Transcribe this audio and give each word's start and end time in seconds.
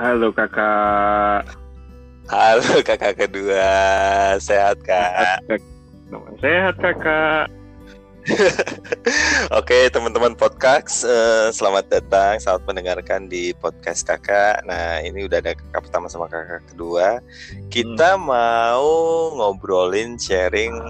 Halo 0.00 0.32
kakak. 0.32 1.44
Halo 2.32 2.80
kakak 2.80 3.20
kedua, 3.20 3.68
sehat 4.40 4.80
kak? 4.80 5.44
Sehat 6.40 6.80
kakak. 6.80 7.52
Oke 9.60 9.92
teman-teman 9.92 10.32
podcast, 10.32 11.04
uh, 11.04 11.52
selamat 11.52 11.92
datang, 11.92 12.40
selamat 12.40 12.64
mendengarkan 12.64 13.28
di 13.28 13.52
podcast 13.60 14.08
kakak. 14.08 14.64
Nah 14.64 15.04
ini 15.04 15.28
udah 15.28 15.44
ada 15.44 15.52
kakak 15.52 15.92
pertama 15.92 16.08
sama 16.08 16.32
kakak 16.32 16.64
kedua. 16.72 17.20
Kita 17.68 18.16
hmm. 18.16 18.24
mau 18.24 18.88
ngobrolin 19.36 20.16
sharing 20.16 20.80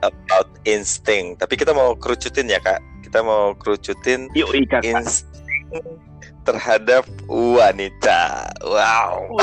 about 0.00 0.48
instinct, 0.64 1.44
tapi 1.44 1.60
kita 1.60 1.76
mau 1.76 1.92
kerucutin 2.00 2.48
ya 2.48 2.64
kak. 2.64 2.80
Kita 3.04 3.20
mau 3.20 3.52
kerucutin 3.60 4.32
Yuk, 4.32 4.56
insting 4.80 6.07
terhadap 6.48 7.04
wanita. 7.28 8.48
Wow. 8.64 9.36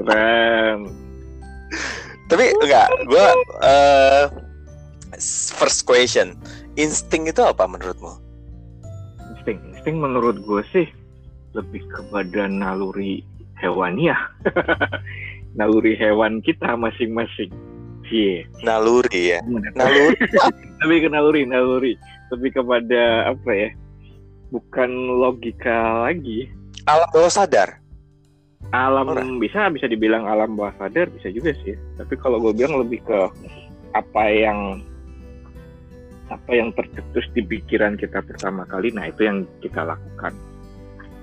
Keren. 0.00 0.88
Tapi 2.32 2.44
enggak, 2.64 2.88
gue 3.04 3.26
uh, 3.60 4.32
first 5.60 5.84
question, 5.84 6.32
insting 6.80 7.28
itu 7.28 7.44
apa 7.44 7.68
menurutmu? 7.68 8.16
Insting, 9.36 9.60
insting 9.76 10.00
menurut 10.00 10.40
gue 10.40 10.64
sih 10.72 10.88
lebih 11.52 11.84
kepada 11.92 12.48
naluri 12.48 13.20
hewani 13.60 14.08
ya. 14.08 14.18
naluri 15.60 15.92
hewan 16.00 16.40
kita 16.40 16.72
masing-masing. 16.72 17.52
Iya. 18.08 18.48
Naluri 18.64 19.36
ya. 19.36 19.38
Naluri. 19.76 20.16
lebih 20.84 20.98
ke 21.04 21.08
naluri, 21.12 21.42
naluri. 21.44 21.92
Lebih 22.32 22.56
kepada 22.56 23.32
apa 23.36 23.50
ya? 23.52 23.68
Bukan 24.52 24.90
logika 25.16 26.04
lagi. 26.04 26.52
Alam 26.84 27.08
bawah 27.08 27.32
sadar. 27.32 27.80
Alam 28.72 29.12
Orang. 29.12 29.40
bisa 29.40 29.68
bisa 29.72 29.88
dibilang 29.88 30.28
alam 30.28 30.52
bawah 30.52 30.76
sadar 30.76 31.08
bisa 31.08 31.32
juga 31.32 31.56
sih. 31.64 31.72
Tapi 31.96 32.14
kalau 32.20 32.36
gue 32.38 32.52
bilang 32.52 32.76
lebih 32.84 33.00
ke 33.04 33.20
apa 33.96 34.24
yang 34.28 34.84
apa 36.28 36.52
yang 36.52 36.72
tercetus 36.72 37.28
di 37.36 37.44
pikiran 37.44 37.96
kita 37.96 38.24
pertama 38.24 38.64
kali, 38.68 38.92
nah 38.92 39.08
itu 39.08 39.24
yang 39.24 39.44
kita 39.64 39.84
lakukan. 39.84 40.32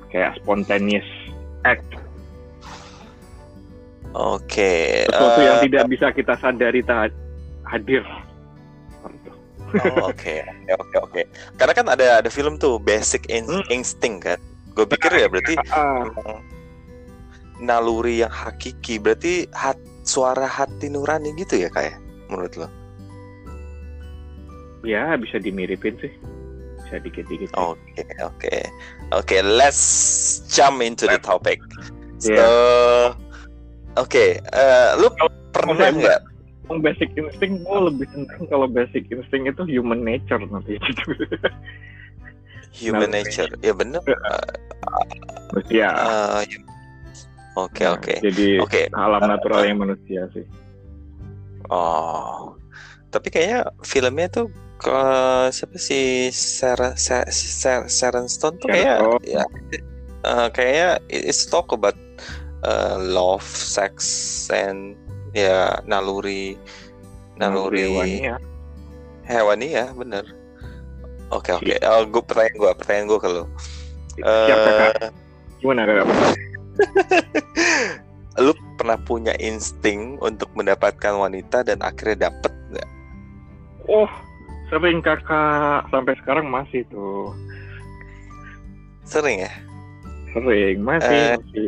Kayak 0.09 0.37
spontaneous 0.41 1.05
act. 1.65 1.85
Oke. 4.13 5.05
Okay, 5.05 5.05
Sesuatu 5.05 5.39
uh, 5.41 5.45
yang 5.45 5.57
tidak 5.65 5.85
bisa 5.85 6.07
kita 6.13 6.33
sadari 6.37 6.81
tak 6.81 7.13
hadir 7.65 8.01
Oh, 9.69 10.09
oke, 10.09 10.35
oke, 10.81 10.95
oke, 11.05 11.21
Karena 11.61 11.73
kan 11.77 11.85
ada 11.93 12.25
ada 12.25 12.29
film 12.33 12.57
tuh 12.57 12.81
Basic 12.81 13.29
in 13.29 13.45
hmm. 13.45 13.69
Instinct 13.69 14.25
kan. 14.25 14.39
Gue 14.73 14.85
pikir 14.89 15.13
ya 15.13 15.29
berarti 15.29 15.53
uh, 15.75 16.39
naluri 17.61 18.25
yang 18.25 18.33
hakiki. 18.33 18.97
Berarti 18.97 19.45
hat, 19.53 19.77
suara 20.01 20.49
hati 20.49 20.89
nurani 20.89 21.35
gitu 21.37 21.59
ya 21.61 21.69
kayak 21.69 21.93
ya? 21.93 21.97
menurut 22.29 22.53
lo? 22.57 22.67
Ya 24.85 25.17
bisa 25.19 25.41
dimiripin 25.41 25.97
sih. 25.99 26.13
Bisa 26.87 27.01
dikit-dikit. 27.03 27.53
Oke, 27.53 27.77
okay, 27.93 28.05
oke, 28.23 28.37
okay. 28.39 28.61
oke. 29.13 29.25
Okay, 29.27 29.41
let's 29.43 30.41
jump 30.49 30.81
into 30.81 31.05
the 31.05 31.19
topic. 31.21 31.59
So, 32.17 32.33
yeah. 32.33 33.13
oke, 33.99 34.09
okay, 34.09 34.29
uh, 34.55 34.97
lu 34.97 35.11
pernah 35.51 35.91
nggak 35.91 36.28
basic 36.77 37.09
instinct 37.17 37.65
gue 37.65 37.79
lebih 37.89 38.05
senang 38.13 38.45
kalau 38.45 38.69
basic 38.69 39.09
instinct 39.09 39.57
itu 39.57 39.63
human 39.65 40.05
nature 40.05 40.37
nanti 40.45 40.77
gitu. 40.77 41.17
Human 42.85 43.09
nah, 43.09 43.25
nature, 43.25 43.49
ya 43.65 43.73
benar. 43.73 44.05
Ya. 45.73 45.89
Uh, 45.97 46.45
Oke 47.57 47.83
nah, 47.83 47.97
oke. 47.97 48.13
Jadi 48.23 48.61
okay. 48.61 48.85
alam 48.93 49.25
natural 49.25 49.65
yang 49.65 49.81
manusia 49.81 50.29
sih. 50.31 50.45
Oh, 51.67 52.55
tapi 53.09 53.33
kayaknya 53.33 53.67
filmnya 53.83 54.27
tuh 54.29 54.47
ke 54.79 55.01
siapa 55.51 55.75
sih 55.75 56.31
Sarah 56.31 56.95
Sharon 57.89 58.31
Stone 58.31 58.63
tuh 58.63 58.71
kayak 58.71 59.03
ya 59.27 59.43
uh, 60.23 60.47
kayaknya 60.55 61.03
it's 61.11 61.43
talk 61.43 61.75
about 61.75 61.99
uh, 62.63 62.95
love, 62.95 63.43
sex, 63.43 64.47
and 64.53 64.95
ya 65.33 65.79
naluri 65.85 66.57
naluri, 67.37 67.85
hewani 67.87 68.17
ya 68.25 68.37
hewani 69.29 69.67
ya 69.77 69.85
bener. 69.93 70.25
Oke 71.29 71.53
oke. 71.53 71.69
Okay. 71.69 71.77
oh, 71.85 72.03
gue 72.09 72.23
pertanyaan 72.25 72.55
gue 72.57 72.69
pertanyaan 72.73 73.05
gue 73.05 73.19
kalau 73.21 73.43
uh, 74.25 75.09
gimana 75.61 75.85
kakak? 75.85 76.09
Lu 78.43 78.55
pernah 78.79 78.97
punya 78.97 79.37
insting 79.37 80.17
untuk 80.25 80.49
mendapatkan 80.57 81.13
wanita 81.13 81.61
dan 81.61 81.85
akhirnya 81.85 82.33
dapet 82.33 82.53
nggak? 82.73 82.89
Oh 83.85 84.09
sering 84.73 85.05
kakak. 85.05 85.85
Sampai 85.93 86.17
sekarang 86.17 86.49
masih 86.49 86.81
tuh. 86.89 87.37
Sering 89.05 89.45
ya? 89.45 89.53
Sering. 90.33 90.81
Masih, 90.81 91.19
uh, 91.21 91.37
masih 91.37 91.67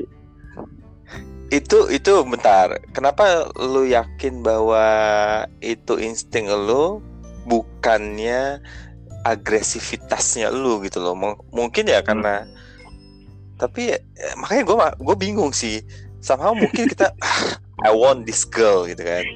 itu 1.52 1.92
itu 1.92 2.12
bentar. 2.24 2.80
Kenapa 2.96 3.52
lu 3.60 3.84
yakin 3.84 4.40
bahwa 4.40 4.88
itu 5.60 6.00
insting 6.00 6.48
lu 6.48 7.04
bukannya 7.44 8.64
agresivitasnya 9.28 10.48
lu 10.48 10.80
gitu 10.88 11.04
loh? 11.04 11.12
M 11.12 11.36
mungkin 11.52 11.92
ya 11.92 12.00
hmm. 12.00 12.08
karena 12.08 12.36
tapi 13.60 13.94
eh, 14.00 14.34
makanya 14.40 14.64
gue 14.64 14.76
gue 15.04 15.16
bingung 15.20 15.52
sih. 15.52 15.84
Sama 16.24 16.56
mungkin 16.56 16.88
kita 16.88 17.12
I 17.88 17.92
want 17.92 18.24
this 18.24 18.48
girl 18.48 18.88
gitu 18.88 19.04
kan. 19.04 19.28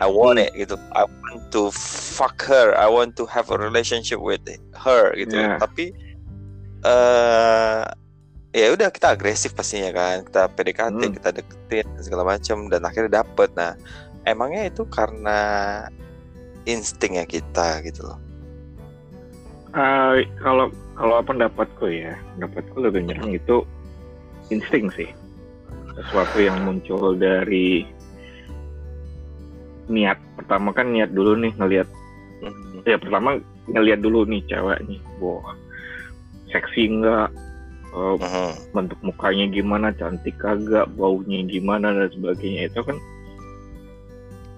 I 0.00 0.08
want 0.08 0.40
it 0.40 0.56
gitu. 0.56 0.80
I 0.96 1.04
want 1.04 1.52
to 1.52 1.68
fuck 1.74 2.40
her. 2.48 2.72
I 2.78 2.88
want 2.88 3.18
to 3.20 3.28
have 3.28 3.52
a 3.52 3.58
relationship 3.60 4.24
with 4.24 4.40
her 4.72 5.12
gitu. 5.20 5.36
Yeah. 5.36 5.58
tapi 5.60 5.92
uh, 6.86 7.84
ya 8.52 8.72
udah 8.72 8.88
kita 8.88 9.16
agresif 9.16 9.52
pastinya 9.52 9.92
kan. 9.92 10.24
Kita 10.24 10.48
PDKT 10.52 11.00
hmm. 11.04 11.14
kita 11.20 11.28
deketin 11.34 11.86
segala 12.00 12.36
macam 12.36 12.68
dan 12.72 12.82
akhirnya 12.84 13.22
dapet. 13.22 13.50
Nah 13.56 13.76
emangnya 14.24 14.68
itu 14.68 14.84
karena 14.88 15.40
instingnya 16.64 17.24
kita 17.24 17.80
gitu 17.84 18.04
loh? 18.08 18.20
Uh, 19.76 20.24
kalau 20.40 20.72
kalau 20.96 21.20
pendapatku 21.20 21.92
ya 21.92 22.16
pendapatku 22.36 22.76
lebih 22.80 23.04
nyerang 23.04 23.36
hmm. 23.36 23.40
itu 23.40 23.56
insting 24.48 24.88
sih. 24.96 25.10
Sesuatu 25.98 26.38
yang 26.40 26.62
muncul 26.64 27.18
dari 27.18 27.84
niat. 29.90 30.16
Pertama 30.38 30.70
kan 30.72 30.92
niat 30.94 31.12
dulu 31.12 31.36
nih 31.36 31.52
ngelihat. 31.56 31.88
Hmm. 32.38 32.86
ya 32.86 32.94
pertama 32.94 33.42
ngelihat 33.66 33.98
dulu 33.98 34.22
nih 34.30 34.46
cewek 34.46 34.78
nih 34.86 35.02
wah 35.18 35.58
seksi 36.54 36.86
enggak 36.86 37.34
uh, 37.92 38.16
uh-huh. 38.16 38.52
bentuk 38.74 38.98
mukanya 39.04 39.46
gimana 39.48 39.88
cantik 39.96 40.36
kagak 40.40 40.88
baunya 40.96 41.44
gimana 41.44 41.92
dan 41.94 42.08
sebagainya 42.12 42.68
itu 42.68 42.80
kan 42.84 42.96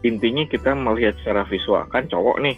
intinya 0.00 0.44
kita 0.48 0.72
melihat 0.72 1.14
secara 1.20 1.44
visual 1.46 1.84
kan 1.92 2.08
cowok 2.08 2.40
nih 2.40 2.56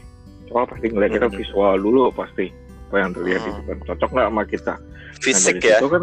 cowok 0.49 0.77
pasti 0.77 0.87
ngeliat 0.93 1.13
kita 1.13 1.27
uh-huh. 1.29 1.41
visual 1.41 1.75
dulu 1.81 2.03
pasti 2.15 2.47
apa 2.93 2.97
yang 3.01 3.11
terlihat 3.17 3.41
uh-huh. 3.43 3.53
itu 3.57 3.63
kan 3.67 3.79
cocok 3.89 4.11
nggak 4.13 4.29
sama 4.29 4.43
kita 4.47 4.75
fisik 5.23 5.57
nah, 5.59 5.67
ya 5.67 5.77
itu 5.81 5.89
kan 5.91 6.03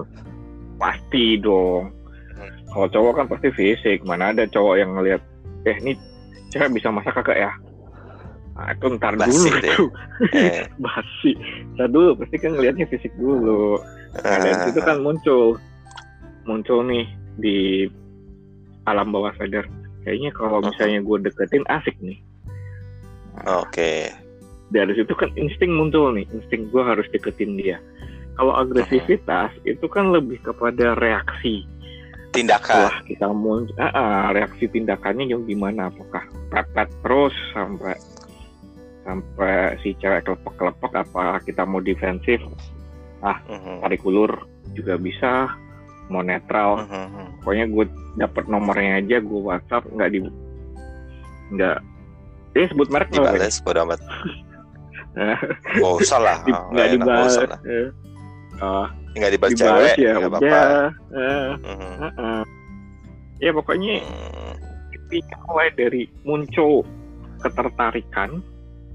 pasti 0.79 1.25
dong 1.39 1.83
uh-huh. 1.89 2.51
kalau 2.73 2.87
cowok 2.91 3.13
kan 3.23 3.25
pasti 3.29 3.47
fisik 3.55 3.97
mana 4.03 4.33
ada 4.35 4.43
cowok 4.49 4.75
yang 4.77 4.91
ngelihat 4.97 5.21
eh 5.67 5.75
ini 5.83 5.93
cewek 6.49 6.71
bisa 6.75 6.89
masak 6.89 7.13
kagak 7.19 7.37
ya 7.37 7.51
Nah, 8.57 8.75
itu 8.75 8.85
ntar 8.99 9.13
basi 9.15 9.47
dulu 9.47 9.57
deh. 9.63 9.77
Eh. 10.35 10.63
basi. 10.79 11.31
Ntar 11.77 11.87
dulu 11.91 12.09
pasti 12.19 12.35
kan 12.39 12.51
ngelihatnya 12.55 12.85
fisik 12.91 13.13
dulu. 13.15 13.79
Nah, 14.19 14.37
dari 14.41 14.55
uh. 14.55 14.63
situ 14.67 14.79
kan 14.83 14.99
muncul 14.99 15.55
muncul 16.49 16.81
nih 16.81 17.05
di 17.37 17.85
alam 18.89 19.13
bawah 19.13 19.31
sadar. 19.37 19.69
Kayaknya 20.03 20.31
kalau 20.33 20.59
misalnya 20.65 20.99
gue 21.05 21.17
deketin 21.29 21.65
asik 21.69 21.95
nih. 22.01 22.17
Nah, 23.37 23.61
Oke. 23.63 23.69
Okay. 23.69 24.01
Dari 24.69 24.93
situ 24.93 25.13
kan 25.17 25.33
insting 25.33 25.73
muncul 25.73 26.13
nih, 26.13 26.25
insting 26.29 26.69
gue 26.69 26.81
harus 26.81 27.05
deketin 27.13 27.57
dia. 27.57 27.77
Kalau 28.37 28.55
agresivitas 28.55 29.51
uh-huh. 29.51 29.71
itu 29.71 29.85
kan 29.91 30.13
lebih 30.15 30.39
kepada 30.41 30.95
reaksi 30.97 31.67
tindakan. 32.31 32.87
Setelah 32.87 32.97
kita 33.05 33.27
muncul, 33.33 33.75
uh, 33.77 33.89
uh, 33.89 34.23
reaksi 34.31 34.65
tindakannya 34.69 35.25
yang 35.29 35.43
gimana? 35.43 35.89
Apakah 35.89 36.23
pepet 36.53 36.89
terus 37.03 37.35
sampai 37.51 37.97
sampai 39.07 39.79
si 39.81 39.95
cewek 39.97 40.27
kelepek-kelepek 40.27 40.93
apa 40.93 41.39
kita 41.47 41.63
mau 41.63 41.79
defensif 41.79 42.39
ah 43.23 43.39
uh-huh. 43.47 43.83
tarik 43.83 44.03
ulur 44.05 44.31
juga 44.75 44.95
bisa 44.99 45.51
mau 46.11 46.23
netral 46.23 46.83
uh-huh. 46.85 47.27
pokoknya 47.43 47.65
gue 47.67 47.85
dapet 48.19 48.43
nomornya 48.47 49.03
aja 49.03 49.17
gue 49.19 49.41
WhatsApp 49.41 49.87
nggak 49.91 50.09
di 50.13 50.19
nggak 51.55 51.77
eh 52.57 52.67
sebut 52.69 52.87
merek 52.89 53.09
dibales 53.13 53.61
bodo 53.61 53.85
amat 53.85 54.01
nggak 55.77 55.93
usah 55.99 56.19
lah 56.21 56.37
nggak 56.45 56.87
dibalas 56.95 57.35
uh, 58.61 58.87
nggak 59.17 59.31
dibalas 59.35 59.57
cewek 59.57 59.95
ya 59.97 60.11
nggak 60.17 60.31
apa-apa 60.31 60.61
Mhm. 61.09 61.93
eh, 62.03 62.05
eh. 62.05 62.41
ya 63.39 63.51
pokoknya 63.55 64.03
Hmm. 64.05 64.55
mulai 65.49 65.73
dari 65.73 66.05
muncul 66.21 66.85
ketertarikan 67.41 68.45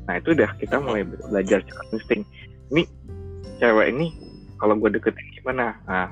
nah 0.05 0.21
itu 0.21 0.37
udah 0.37 0.51
kita 0.61 0.77
mulai 0.79 1.03
belajar 1.03 1.65
cara 1.65 1.83
insting 1.93 2.23
ini 2.71 2.85
cewek 3.57 3.89
ini 3.91 4.13
kalau 4.59 4.77
gue 4.77 4.91
deketin 4.93 5.27
gimana 5.35 5.73
nah 5.85 6.09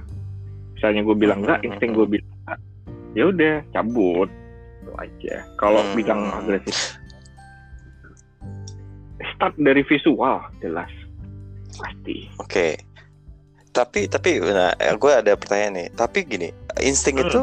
misalnya 0.73 1.05
gue 1.05 1.17
bilang 1.17 1.39
enggak 1.45 1.61
insting 1.63 1.93
gue 1.93 2.07
bilang 2.09 2.33
enggak 2.45 2.59
ya 3.13 3.25
udah 3.29 3.55
cabut 3.71 4.29
itu 4.83 4.93
aja 4.99 5.35
kalau 5.57 5.81
Hmm. 5.83 5.95
bilang 5.95 6.21
agresif 6.33 6.75
start 9.37 9.55
dari 9.57 9.83
visual 9.87 10.43
jelas 10.59 10.91
pasti 11.73 12.27
Oke. 12.39 12.75
Tapi 13.73 14.05
tapi 14.05 14.37
nah 14.37 14.69
gue 14.77 15.13
ada 15.17 15.33
pertanyaan 15.33 15.73
nih. 15.81 15.89
Tapi 15.97 16.29
gini, 16.29 16.49
insting 16.77 17.17
Hmm. 17.17 17.25
itu 17.25 17.43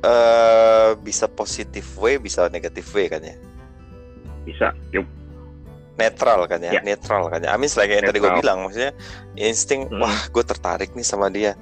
eh, 0.00 0.90
bisa 1.02 1.28
positif 1.28 1.84
way, 1.98 2.16
bisa 2.16 2.48
negatif 2.48 2.88
way 2.94 3.10
kan 3.10 3.20
ya? 3.20 3.36
bisa 4.46 4.72
yuk 4.96 5.04
Netral 5.98 6.46
kan 6.46 6.62
ya? 6.62 6.78
Ya. 6.78 6.80
Netral 6.80 7.26
kan 7.26 7.42
ya? 7.42 7.50
Amin 7.52 7.66
selain 7.66 7.90
yang 7.92 8.06
tadi 8.06 8.18
gue 8.18 8.32
bilang, 8.38 8.62
maksudnya 8.62 8.94
insting, 9.34 9.90
Hmm. 9.90 10.00
wah 10.00 10.18
gue 10.30 10.44
tertarik 10.46 10.94
nih 10.94 11.02
sama 11.02 11.26
dia. 11.28 11.58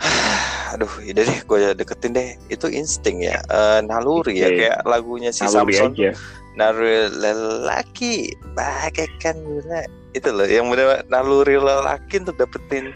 Aduh, 0.72 0.88
yaudah 1.02 1.24
deh, 1.26 1.40
gue 1.42 1.58
deketin 1.74 2.14
deh. 2.14 2.28
Itu 2.46 2.70
insting 2.70 3.20
ya, 3.20 3.42
Eh, 3.44 3.80
naluri 3.82 4.38
ya, 4.38 4.48
Oke. 4.48 4.56
kayak 4.56 4.78
lagunya 4.86 5.30
si 5.30 5.42
naluri 5.44 5.74
Samson. 5.74 5.92
aja 5.92 6.10
Naluri 6.50 7.10
lelaki 7.12 8.12
bagaikan 8.52 9.38
itu 10.10 10.28
loh 10.28 10.42
yang 10.42 10.66
benar 10.66 11.06
naluri 11.06 11.54
lelaki 11.54 12.18
untuk 12.18 12.34
dapetin 12.36 12.90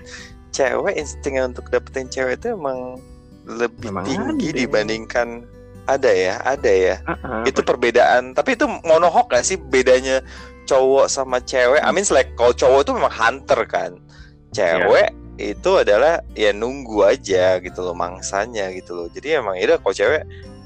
cewek 0.50 0.98
instingnya 0.98 1.46
untuk 1.46 1.70
dapetin 1.70 2.10
cewek 2.10 2.42
itu 2.42 2.58
emang 2.58 2.98
lebih 3.46 3.94
Memang 3.94 4.04
tinggi 4.04 4.50
ada. 4.50 4.58
dibandingkan 4.58 5.28
ada 5.84 6.10
ya 6.10 6.40
ada 6.42 6.72
ya. 6.72 6.96
Ah. 7.04 7.44
itu 7.44 7.60
perbedaan 7.60 8.32
tapi 8.32 8.56
itu 8.56 8.64
monohok 8.84 9.28
gak 9.32 9.44
sih 9.44 9.60
bedanya 9.60 10.24
cowok 10.64 11.06
sama 11.12 11.40
cewek? 11.44 11.80
I 11.80 11.90
mean 11.92 12.04
like 12.08 12.32
kalau 12.36 12.56
cowok 12.56 12.88
itu 12.88 12.92
memang 12.96 13.14
hunter 13.14 13.60
kan. 13.68 13.92
Cewek 14.54 15.12
itu 15.36 15.70
adalah 15.82 16.22
ya 16.38 16.54
nunggu 16.54 17.02
aja 17.02 17.58
gitu 17.58 17.80
loh 17.82 17.96
mangsanya 17.96 18.70
gitu 18.72 18.94
loh. 18.94 19.06
Jadi 19.10 19.38
emang 19.38 19.58
itu 19.58 19.74
kalau 19.76 19.94
cewek 19.94 20.22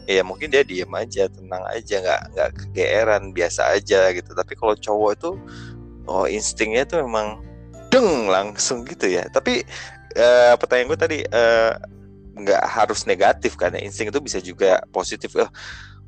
ya 0.09 0.25
mungkin 0.25 0.49
dia 0.49 0.65
diem 0.65 0.89
aja 0.97 1.29
tenang 1.29 1.65
aja 1.69 2.01
nggak 2.01 2.23
nggak 2.33 2.51
kegeeran 2.57 3.23
biasa 3.33 3.75
aja 3.75 4.13
gitu. 4.13 4.31
Tapi 4.37 4.53
kalau 4.55 4.75
cowok 4.77 5.11
itu 5.17 5.31
oh 6.09 6.25
instingnya 6.29 6.85
tuh 6.89 7.05
memang 7.05 7.43
deng 7.89 8.29
langsung 8.29 8.85
gitu 8.85 9.09
ya. 9.09 9.27
Tapi 9.33 9.65
eh, 10.15 10.53
pertanyaan 10.61 10.89
gue 10.93 10.99
tadi 11.01 11.19
eh, 11.25 11.73
nggak 12.39 12.63
harus 12.65 13.05
negatif 13.05 13.59
kan 13.59 13.75
ya. 13.75 13.81
Insting 13.83 14.09
itu 14.11 14.21
bisa 14.23 14.39
juga 14.39 14.83
positif. 14.95 15.35
Eh, 15.37 15.51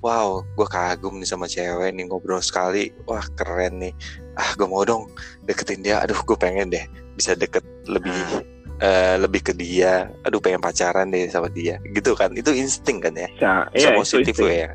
wow 0.00 0.40
gue 0.56 0.64
kagum 0.64 1.20
nih 1.20 1.28
sama 1.28 1.50
cewek 1.50 1.92
nih 1.92 2.04
ngobrol 2.08 2.40
sekali. 2.40 2.94
Wah 3.04 3.24
keren 3.34 3.82
nih. 3.82 3.92
Ah 4.38 4.54
gue 4.54 4.66
mau 4.66 4.86
dong 4.86 5.10
deketin 5.44 5.82
dia. 5.82 6.00
Aduh 6.00 6.18
gue 6.22 6.36
pengen 6.38 6.70
deh 6.70 6.84
bisa 7.18 7.34
deket 7.34 7.66
lebih 7.90 8.46
eh, 8.80 9.16
lebih 9.18 9.42
ke 9.44 9.52
dia. 9.52 10.08
Aduh 10.24 10.40
pengen 10.40 10.62
pacaran 10.62 11.10
deh 11.10 11.28
sama 11.28 11.50
dia. 11.50 11.82
Gitu 11.90 12.14
kan. 12.14 12.32
Itu 12.32 12.54
insting 12.54 13.02
kan 13.02 13.12
ya? 13.18 13.28
Bisa 13.34 13.52
bisa 13.74 13.88
ya, 13.88 13.92
itu 13.92 14.00
positif 14.00 14.34
insting. 14.38 14.50
ya? 14.50 14.70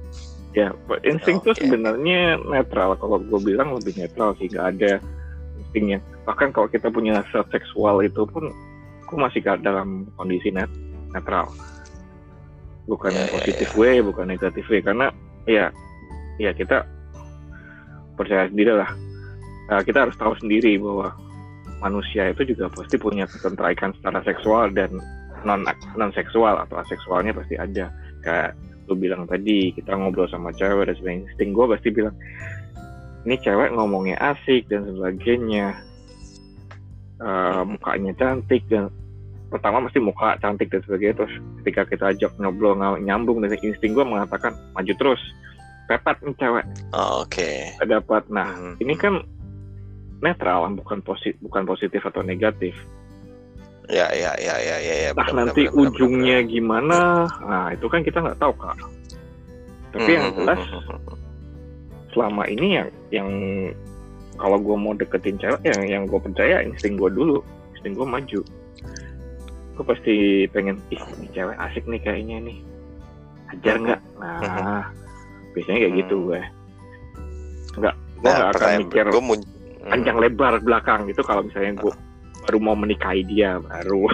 Ya, 0.56 0.72
insting 1.04 1.44
tuh 1.44 1.52
Oke. 1.52 1.68
sebenarnya 1.68 2.40
netral. 2.48 2.96
Kalau 2.96 3.20
gue 3.20 3.40
bilang 3.44 3.76
lebih 3.76 3.92
netral 4.00 4.40
sih, 4.40 4.48
nggak 4.48 4.68
ada 4.80 5.04
instingnya. 5.60 6.00
Bahkan 6.24 6.56
kalau 6.56 6.72
kita 6.72 6.88
punya 6.88 7.20
hasrat 7.20 7.52
seksual 7.52 8.00
itu 8.00 8.24
pun, 8.24 8.56
gue 9.04 9.18
masih 9.20 9.44
gak 9.44 9.68
dalam 9.68 10.08
kondisi 10.16 10.56
net 10.56 10.72
netral. 11.16 11.48
Bukan 12.86 13.10
Ya, 13.16 13.26
ya, 13.26 13.32
positif 13.34 13.70
ya. 13.74 13.78
way, 13.80 13.96
bukan 14.04 14.30
negatif 14.30 14.68
way. 14.70 14.84
Karena 14.84 15.10
ya, 15.48 15.72
ya 16.38 16.52
kita 16.54 16.84
percaya 18.20 18.46
sendiri 18.52 18.76
lah. 18.76 18.92
Nah, 19.72 19.82
kita 19.82 20.06
harus 20.06 20.14
tahu 20.20 20.38
sendiri 20.38 20.78
bahwa 20.78 21.16
manusia 21.82 22.30
itu 22.30 22.54
juga 22.54 22.70
pasti 22.70 23.00
punya 23.00 23.26
ketertarikan 23.26 23.96
secara 23.98 24.22
seksual 24.22 24.70
dan 24.76 24.94
non 25.42 25.66
non 25.98 26.14
seksual 26.14 26.62
atau 26.62 26.78
aseksualnya 26.84 27.34
pasti 27.34 27.58
ada. 27.58 27.90
Kayak 28.22 28.54
lu 28.86 28.94
bilang 28.94 29.26
tadi 29.26 29.74
kita 29.74 29.98
ngobrol 29.98 30.30
sama 30.30 30.54
cewek 30.54 30.86
dan 30.86 30.96
sebagainya 31.02 31.26
insting 31.26 31.58
gue 31.58 31.66
pasti 31.66 31.90
bilang 31.90 32.14
ini 33.26 33.34
cewek 33.42 33.74
ngomongnya 33.74 34.14
asik 34.22 34.70
dan 34.70 34.86
sebagainya 34.86 35.74
Eh, 37.16 37.62
mukanya 37.64 38.12
cantik 38.20 38.68
dan 38.68 38.92
pertama 39.48 39.78
mesti 39.80 40.00
muka 40.00 40.36
cantik 40.38 40.68
dan 40.68 40.82
sebagainya 40.82 41.16
terus 41.16 41.34
ketika 41.62 41.82
kita 41.86 42.06
ajak 42.12 42.32
ngobrol 42.38 42.74
ng- 42.74 43.02
nyambung 43.02 43.40
dan 43.40 43.54
insting 43.56 43.94
gue 43.94 44.04
mengatakan 44.04 44.54
maju 44.72 44.94
terus. 44.94 45.22
Pepet 45.86 46.18
nih 46.20 46.34
cewek. 46.36 46.66
Oh, 46.92 47.22
oke. 47.22 47.50
Nggak 47.78 47.90
dapat. 47.94 48.24
Nah 48.28 48.50
Hmm. 48.52 48.74
ini 48.80 48.98
kan 48.98 49.22
netral 50.18 50.66
bukan 50.74 51.00
positif 51.00 51.38
bukan 51.40 51.64
positif 51.64 52.02
atau 52.02 52.20
negatif. 52.20 52.74
Ya 53.86 54.10
ya 54.10 54.34
ya 54.36 54.56
ya 54.58 54.78
ya 54.82 54.96
ya. 55.00 55.10
Nah 55.14 55.30
benar, 55.30 55.46
nanti 55.46 55.62
benar, 55.62 55.72
benar, 55.72 55.82
ujungnya 55.86 56.38
benar, 56.42 56.50
gimana. 56.50 57.00
Nah 57.40 57.66
itu 57.70 57.86
kan 57.86 58.02
kita 58.02 58.18
nggak 58.18 58.40
tahu 58.40 58.54
kak. 58.56 58.76
Benar. 58.76 58.94
tapi 59.96 60.12
yang 60.12 60.28
Hmm, 60.28 60.38
jelas 60.38 60.60
hmm, 60.60 60.82
hmm, 60.82 61.00
hmm. 61.06 61.18
selama 62.12 62.44
ini 62.46 62.68
yang 62.74 62.88
yang 63.14 63.30
kalau 64.36 64.58
gue 64.58 64.76
mau 64.76 64.92
deketin 64.92 65.38
cewek 65.38 65.64
yang 65.64 65.82
yang 65.86 66.04
gue 66.04 66.18
percaya 66.18 66.60
insting 66.60 66.98
gue 66.98 67.08
dulu. 67.08 67.40
Insting 67.72 67.94
gue 67.94 68.04
maju 68.04 68.40
gue 69.76 69.84
pasti 69.86 70.16
pengen 70.56 70.80
ih 70.88 71.02
ini 71.20 71.28
cewek 71.36 71.58
asik 71.60 71.84
nih 71.86 72.00
kayaknya 72.00 72.38
nih. 72.48 72.58
Ajar 73.52 73.76
nggak? 73.78 74.02
Nah 74.20 74.82
biasanya 75.54 75.80
kayak 75.88 75.96
gitu 76.06 76.16
gue. 76.32 76.42
Nggak 77.76 77.96
gue 78.16 78.32
nah 78.32 78.50
akan 78.56 78.70
mikir 78.88 79.06
gue 79.12 79.24
mun 79.24 79.40
panjang 79.86 80.18
lebar 80.18 80.58
belakang 80.64 81.06
gitu 81.12 81.22
kalau 81.22 81.46
misalnya 81.46 81.78
gue 81.78 81.94
baru 82.48 82.58
mau 82.64 82.74
menikahi 82.78 83.22
dia 83.28 83.60
baru. 83.60 84.08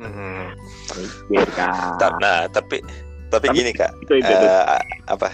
Hmm. 0.00 0.48
nah 2.22 2.48
tapi 2.48 2.80
tapi 3.28 3.46
Tapi- 3.48 3.56
gini 3.56 3.72
kak. 3.72 3.92
itu 4.02 4.18
itu, 4.18 4.32
itu. 4.32 4.46
eh, 4.48 4.80
apa? 5.08 5.28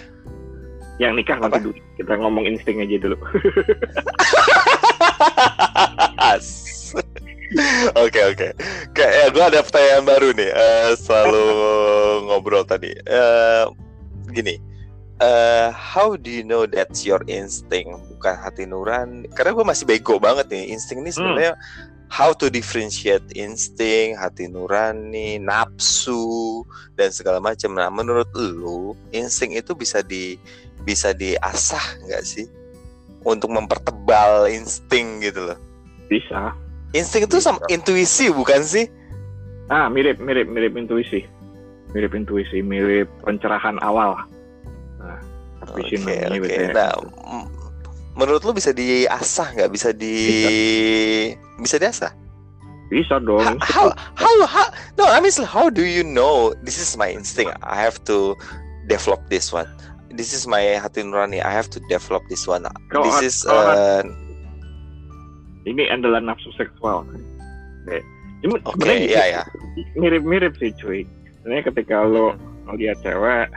Yang 0.98 1.22
nikah 1.22 1.38
nanti 1.38 1.58
dulu 1.62 1.78
kita 1.94 2.12
ngomong 2.18 2.44
insting 2.46 2.82
aja 2.82 2.98
dulu. 2.98 3.16
As. 6.34 6.48
Oke 8.04 8.20
oke. 8.28 8.48
Kayak 8.92 9.12
ya, 9.14 9.26
gue 9.32 9.44
ada 9.44 9.60
pertanyaan 9.64 10.04
baru 10.04 10.28
nih. 10.36 10.50
Eh, 10.52 10.90
selalu 11.00 11.46
ngobrol 12.28 12.64
tadi. 12.64 12.92
Eh, 12.92 13.64
gini. 14.32 14.56
eh 15.18 15.74
how 15.74 16.14
do 16.14 16.30
you 16.30 16.46
know 16.46 16.62
that's 16.62 17.02
your 17.02 17.18
instinct 17.26 17.90
bukan 18.14 18.38
hati 18.38 18.62
nurani? 18.62 19.26
Karena 19.34 19.50
gue 19.50 19.66
masih 19.66 19.82
bego 19.82 20.14
banget 20.22 20.46
nih. 20.46 20.70
Insting 20.70 21.02
ini 21.02 21.10
sebenarnya 21.10 21.58
how 22.06 22.30
to 22.30 22.46
differentiate 22.46 23.26
insting, 23.34 24.14
hati 24.14 24.46
nurani, 24.46 25.42
nafsu 25.42 26.62
dan 26.94 27.10
segala 27.10 27.42
macam. 27.42 27.74
Nah, 27.74 27.90
menurut 27.90 28.30
lu 28.38 28.94
insting 29.10 29.58
itu 29.58 29.74
bisa 29.74 30.06
di 30.06 30.38
bisa 30.86 31.10
diasah 31.10 31.98
nggak 32.06 32.22
sih 32.22 32.46
untuk 33.26 33.50
mempertebal 33.50 34.46
insting 34.46 35.18
gitu 35.18 35.50
loh? 35.50 35.58
bisa 36.08 36.56
Insting 36.96 37.28
itu 37.28 37.36
sama 37.44 37.60
intuisi 37.68 38.32
bukan 38.32 38.64
sih? 38.64 38.88
Ah, 39.68 39.92
mirip, 39.92 40.16
mirip, 40.16 40.48
mirip 40.48 40.72
intuisi. 40.80 41.28
Mirip 41.92 42.16
intuisi, 42.16 42.64
mirip 42.64 43.08
pencerahan 43.24 43.76
awal. 43.84 44.16
Nah, 44.96 45.20
oke. 45.68 45.84
biasanya. 45.84 46.72
Nah, 46.72 46.96
menurut 48.16 48.40
lu 48.44 48.56
bisa 48.56 48.72
diasah 48.72 49.52
nggak? 49.52 49.70
Bisa 49.72 49.92
di 49.92 50.16
bisa 51.60 51.76
diasah? 51.76 52.12
Bisa 52.88 53.20
dong. 53.20 53.60
Ha- 53.60 53.60
How 53.60 53.92
how 54.16 54.34
how? 54.48 54.66
No, 54.96 55.04
I 55.04 55.20
mean 55.20 55.32
how 55.44 55.68
do 55.68 55.84
you 55.84 56.00
know 56.00 56.56
this 56.64 56.80
is 56.80 56.96
my 56.96 57.12
instinct? 57.12 57.52
I 57.60 57.76
have 57.76 58.00
to 58.08 58.32
develop 58.88 59.20
this 59.28 59.52
one. 59.52 59.68
This 60.08 60.32
is 60.32 60.48
my 60.48 60.80
hati 60.80 61.04
nurani. 61.04 61.44
I 61.44 61.52
have 61.52 61.68
to 61.76 61.80
develop 61.92 62.24
this 62.32 62.48
one. 62.48 62.64
This 63.04 63.20
is 63.20 63.44
uh, 63.44 64.00
Ini 65.68 65.92
adalah 65.92 66.24
nafsu 66.24 66.48
seksual. 66.56 67.04
Oke. 67.84 68.00
Cuma 68.40 68.56
oke 68.64 68.78
sebenarnya 68.78 69.24
ya 69.28 69.42
mirip-mirip 69.98 70.54
sih 70.56 70.72
cuy. 70.78 71.04
Sebenarnya 71.42 71.64
ketika 71.68 72.06
lo 72.06 72.38
ngeliat 72.70 72.96
cewek, 73.02 73.48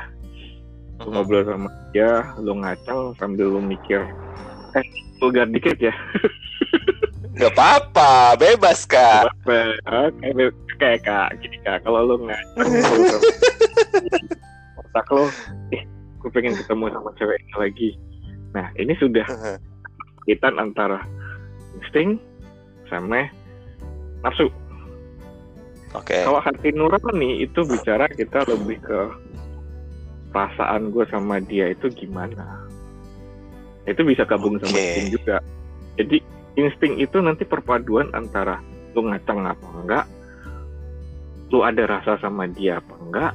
lo 0.99 1.05
Mhm. 1.07 1.11
ngobrol 1.13 1.43
sama 1.47 1.69
dia, 1.93 2.11
lo 2.41 2.51
ngacang 2.57 3.15
sambil 3.15 3.47
lo 3.47 3.61
mikir, 3.61 4.03
eh, 4.75 4.85
vulgar 5.19 5.47
dikit 5.47 5.77
ya. 5.79 5.93
Nggak 7.37 7.53
apa-apa, 7.55 8.35
bebas 8.35 8.83
kak. 8.83 9.31
Apa? 9.47 10.11
Kayak 10.19 10.51
kayak 10.77 10.99
kak, 11.07 11.29
gini 11.39 11.57
kak. 11.63 11.79
Kalau 11.85 12.03
lo 12.03 12.15
ngacang, 12.27 12.65
otak 14.81 15.07
lo, 15.09 15.25
eh, 15.71 15.83
gue 16.19 16.29
pengen 16.33 16.57
ketemu 16.57 16.91
sama 16.91 17.09
cewek 17.15 17.37
ini 17.39 17.55
lagi. 17.55 17.89
Nah, 18.51 18.67
ini 18.75 18.93
sudah 18.99 19.23
kaitan 20.27 20.59
antara 20.59 20.99
insting 21.81 22.21
sama 22.85 23.25
nafsu. 24.21 24.47
Oke. 25.91 26.15
Okay. 26.15 26.23
Kalau 26.23 26.39
hati 26.39 26.69
nurani 26.71 27.43
itu 27.43 27.65
bicara 27.67 28.07
kita 28.07 28.47
lebih 28.47 28.79
ke 28.79 28.99
perasaan 30.31 30.93
gue 30.95 31.03
sama 31.11 31.43
dia 31.43 31.73
itu 31.73 31.91
gimana. 31.91 32.63
Itu 33.83 34.07
bisa 34.07 34.23
gabung 34.23 34.55
okay. 34.61 34.69
sama 34.69 34.77
insting 34.79 35.09
juga. 35.11 35.37
Jadi 35.99 36.17
insting 36.55 36.93
itu 37.01 37.17
nanti 37.19 37.43
perpaduan 37.43 38.07
antara 38.15 38.63
lu 38.95 39.07
ngaceng 39.07 39.43
apa 39.43 39.67
enggak, 39.83 40.05
lu 41.51 41.63
ada 41.63 41.83
rasa 41.87 42.15
sama 42.23 42.47
dia 42.47 42.79
apa 42.79 42.95
enggak, 43.03 43.33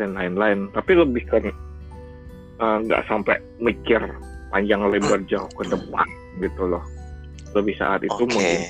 dan 0.00 0.16
lain-lain. 0.16 0.72
Tapi 0.72 0.92
lebih 0.96 1.28
ke 1.28 1.36
eh, 1.44 2.76
nggak 2.88 3.02
uh, 3.04 3.08
sampai 3.08 3.36
mikir 3.60 4.00
panjang 4.48 4.80
lebar 4.88 5.20
jauh 5.28 5.48
ke 5.56 5.64
depan 5.68 6.08
gitu 6.42 6.66
loh. 6.66 6.82
Lebih 7.52 7.76
saat 7.76 8.02
itu 8.02 8.16
okay. 8.16 8.32
mungkin. 8.32 8.60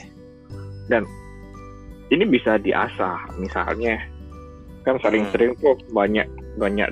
Dan 0.91 1.03
ini 2.11 2.25
bisa 2.27 2.59
diasah 2.59 3.39
misalnya 3.39 4.03
kan 4.83 4.99
sering-sering 5.01 5.55
tuh 5.63 5.79
banyak 5.95 6.27
banyak 6.59 6.91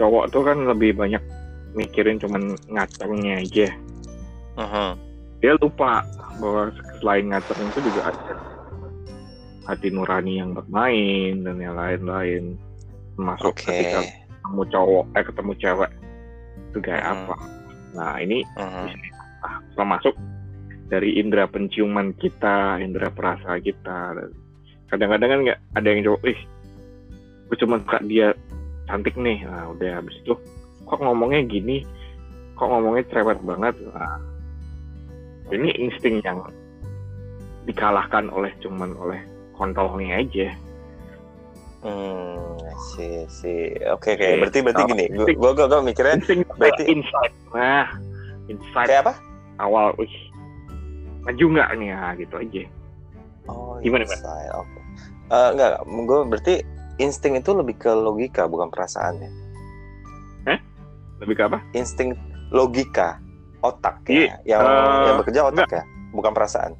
cowok 0.00 0.32
tuh 0.34 0.42
kan 0.42 0.58
lebih 0.66 0.96
banyak 0.96 1.22
mikirin 1.76 2.18
cuman 2.18 2.56
ngacengnya 2.68 3.44
aja 3.44 3.68
uh-huh. 4.58 4.92
dia 5.40 5.54
lupa 5.60 6.02
bahwa 6.40 6.72
selain 7.00 7.30
ngaceng 7.30 7.60
itu 7.70 7.80
juga 7.92 8.10
ada 8.12 8.34
hati 9.68 9.88
nurani 9.94 10.42
yang 10.42 10.56
bermain 10.56 11.46
dan 11.46 11.56
yang 11.60 11.78
lain-lain 11.78 12.58
masuk 13.14 13.54
okay. 13.54 13.84
ketika 13.84 14.00
ketemu 14.42 14.62
cowok 14.74 15.04
eh 15.14 15.24
ketemu 15.24 15.52
cewek 15.60 15.90
itu 16.72 16.78
kayak 16.80 17.04
uh-huh. 17.04 17.16
apa 17.28 17.36
nah 17.92 18.14
ini 18.18 18.42
uh-huh. 18.56 18.88
ah, 18.88 18.96
termasuk 19.74 20.14
dari 20.92 21.16
indera 21.16 21.48
penciuman 21.48 22.12
kita, 22.20 22.76
indera 22.84 23.08
perasa 23.08 23.56
kita. 23.56 24.12
Kadang-kadang 24.92 25.28
kan 25.32 25.40
nggak 25.48 25.58
ada 25.80 25.88
yang 25.88 26.00
coba, 26.04 26.20
ih, 26.28 26.40
gue 27.48 27.56
cuma 27.56 27.80
suka 27.80 27.98
dia 28.04 28.36
cantik 28.84 29.16
nih. 29.16 29.40
Nah, 29.48 29.72
udah 29.72 30.04
habis 30.04 30.12
itu, 30.20 30.36
kok 30.84 31.00
ngomongnya 31.00 31.48
gini, 31.48 31.80
kok 32.60 32.68
ngomongnya 32.68 33.08
cerewet 33.08 33.40
banget. 33.40 33.74
Nah, 33.88 34.20
ini 35.48 35.72
insting 35.80 36.20
yang 36.20 36.44
dikalahkan 37.64 38.28
oleh 38.28 38.52
cuman 38.60 38.92
oleh 39.00 39.20
kontolnya 39.56 40.20
aja. 40.20 40.52
Hmm, 41.82 42.60
sih 42.94 43.26
sih. 43.26 43.74
Oke, 43.90 44.14
oke. 44.14 44.28
Berarti 44.44 44.58
berarti 44.60 44.82
gini. 44.92 45.04
Gue 45.10 45.34
gue 45.34 45.66
gue 45.66 45.80
mikirnya 45.82 46.20
berarti 46.54 46.84
insight. 46.84 47.34
Nah, 47.50 47.90
insight. 48.46 48.86
Kayak 48.92 49.02
apa? 49.08 49.31
Awal, 49.62 49.94
wih, 49.96 50.14
maju 51.22 51.44
nggak 51.54 51.68
nih 51.78 51.88
ya? 51.94 52.00
Gitu 52.18 52.34
aja. 52.34 52.62
Oh 53.50 53.74
gimana 53.82 54.06
yes, 54.06 54.22
oke 54.22 54.62
okay. 54.62 54.82
uh, 55.34 55.34
eh, 55.34 55.48
nggak 55.58 55.72
gue 55.82 56.20
berarti 56.30 56.54
insting 57.02 57.34
itu 57.34 57.50
lebih 57.50 57.74
ke 57.74 57.90
logika 57.90 58.46
bukan 58.46 58.70
perasaan 58.70 59.18
ya? 59.18 59.30
Eh 60.54 60.58
lebih 61.18 61.34
ke 61.34 61.42
apa? 61.50 61.58
Insting 61.74 62.14
logika 62.54 63.18
otak 63.66 63.98
ya? 64.06 64.38
Yeah. 64.46 64.58
yang 64.58 64.62
uh, 64.62 65.02
yang 65.10 65.16
bekerja 65.22 65.40
otak 65.50 65.66
enggak. 65.66 65.82
ya? 65.82 65.84
Bukan 66.14 66.32
perasaan? 66.34 66.72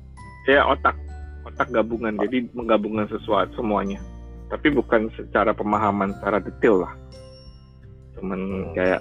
Ya 0.47 0.63
otak. 0.67 0.95
Otak 1.43 1.69
gabungan 1.75 2.15
jadi 2.23 2.47
menggabungkan 2.55 3.11
sesuatu 3.11 3.59
semuanya. 3.59 3.99
Tapi 4.47 4.71
bukan 4.71 5.11
secara 5.19 5.51
pemahaman 5.51 6.15
secara 6.21 6.39
detail 6.39 6.87
lah. 6.87 6.93
Cuman 8.15 8.39
hmm. 8.39 8.73
kayak 8.79 9.01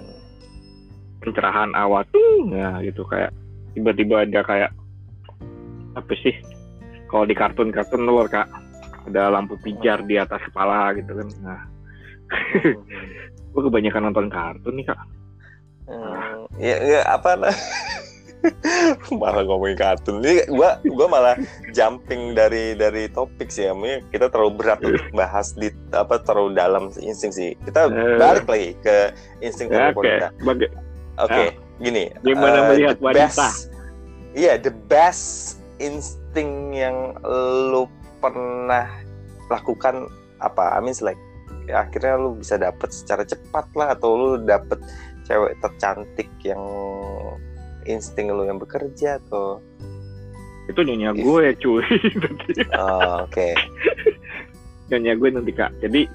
pencerahan 1.22 1.70
awal 1.78 2.02
tuh 2.10 2.50
ya 2.50 2.82
gitu. 2.82 3.06
Kayak 3.06 3.30
tiba-tiba 3.76 4.24
ada 4.24 4.40
kayak 4.44 4.70
apa 5.96 6.12
sih? 6.20 6.34
Kalau 7.08 7.24
di 7.28 7.36
kartun-kartun 7.36 8.04
luar 8.04 8.28
kak. 8.28 8.48
Ada 9.02 9.34
lampu 9.34 9.58
pijar 9.58 10.06
di 10.06 10.14
atas 10.14 10.38
kepala 10.46 10.94
gitu 10.94 11.10
kan. 11.10 11.28
Nah. 11.42 11.62
Gue 13.52 13.62
kebanyakan 13.68 14.08
nonton 14.08 14.30
kartun 14.32 14.78
nih 14.78 14.86
kak. 14.88 15.00
Hmm, 15.82 16.46
ya, 16.62 16.78
ya 16.78 17.00
apa 17.10 17.34
lah 17.34 17.56
malah 19.20 19.42
ngomongin 19.46 19.78
kartun. 19.78 20.22
Ini 20.22 20.50
gua 20.50 20.78
gua 20.82 21.06
malah 21.10 21.36
jumping 21.70 22.34
dari 22.34 22.74
dari 22.74 23.06
topik 23.10 23.50
sih. 23.50 23.70
Ya 23.70 23.74
kita 24.10 24.30
terlalu 24.30 24.62
berat 24.62 24.78
untuk 24.82 25.06
bahas 25.20 25.54
di 25.54 25.70
apa 25.94 26.18
terlalu 26.22 26.58
dalam 26.58 26.90
insting 26.98 27.30
sih. 27.30 27.54
Kita 27.62 27.90
uh, 27.90 28.18
balik 28.18 28.46
lagi 28.46 28.70
ke 28.82 28.96
insting 29.42 29.70
ya, 29.70 29.90
oke. 29.94 30.02
Okay. 30.02 30.18
oke. 30.26 30.70
Okay, 31.18 31.46
uh, 31.48 31.61
gini 31.80 32.12
gimana 32.20 32.58
uh, 32.58 32.66
melihat 32.74 32.96
wanita 33.00 33.48
iya 34.36 34.54
yeah, 34.54 34.56
the 34.60 34.72
best 34.90 35.60
insting 35.82 36.72
yang 36.72 37.16
lu 37.24 37.90
pernah 38.22 38.86
lakukan 39.50 40.06
apa? 40.38 40.78
I 40.78 40.80
mean 40.80 40.94
like 41.02 41.18
ya, 41.66 41.84
akhirnya 41.84 42.18
lu 42.18 42.38
bisa 42.38 42.56
dapet 42.56 42.94
secara 42.94 43.26
cepat 43.26 43.66
lah 43.74 43.98
atau 43.98 44.14
lu 44.14 44.28
dapet 44.46 44.78
cewek 45.26 45.58
tercantik 45.58 46.30
yang 46.46 46.62
insting 47.86 48.30
lu 48.30 48.46
yang 48.46 48.62
bekerja 48.62 49.18
atau 49.26 49.58
itu 50.70 50.78
nyonya 50.78 51.10
gue 51.18 51.46
cuy 51.58 51.82
oh, 52.78 53.26
oke 53.26 53.30
okay. 53.30 53.52
nyonya 54.90 55.18
gue 55.18 55.28
nanti 55.34 55.52
kak 55.54 55.74
jadi 55.82 56.06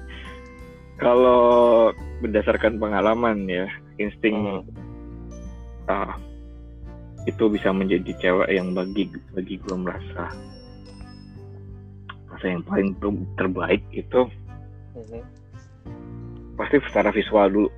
kalau 0.96 1.92
berdasarkan 2.24 2.80
pengalaman 2.80 3.44
ya 3.44 3.68
insting 4.00 4.64
hmm. 4.64 4.87
Itu 7.28 7.44
bisa 7.52 7.68
menjadi 7.76 8.12
cewek 8.16 8.48
yang 8.48 8.72
bagi 8.72 9.12
bagi 9.36 9.60
gue 9.60 9.76
merasa 9.76 10.32
merasa 12.28 12.46
yang 12.48 12.64
paling 12.64 12.96
terbaik 13.36 13.84
itu 13.92 14.24
mm-hmm. 14.96 15.22
pasti 16.56 16.80
secara 16.88 17.12
visual 17.12 17.46
dulu 17.52 17.70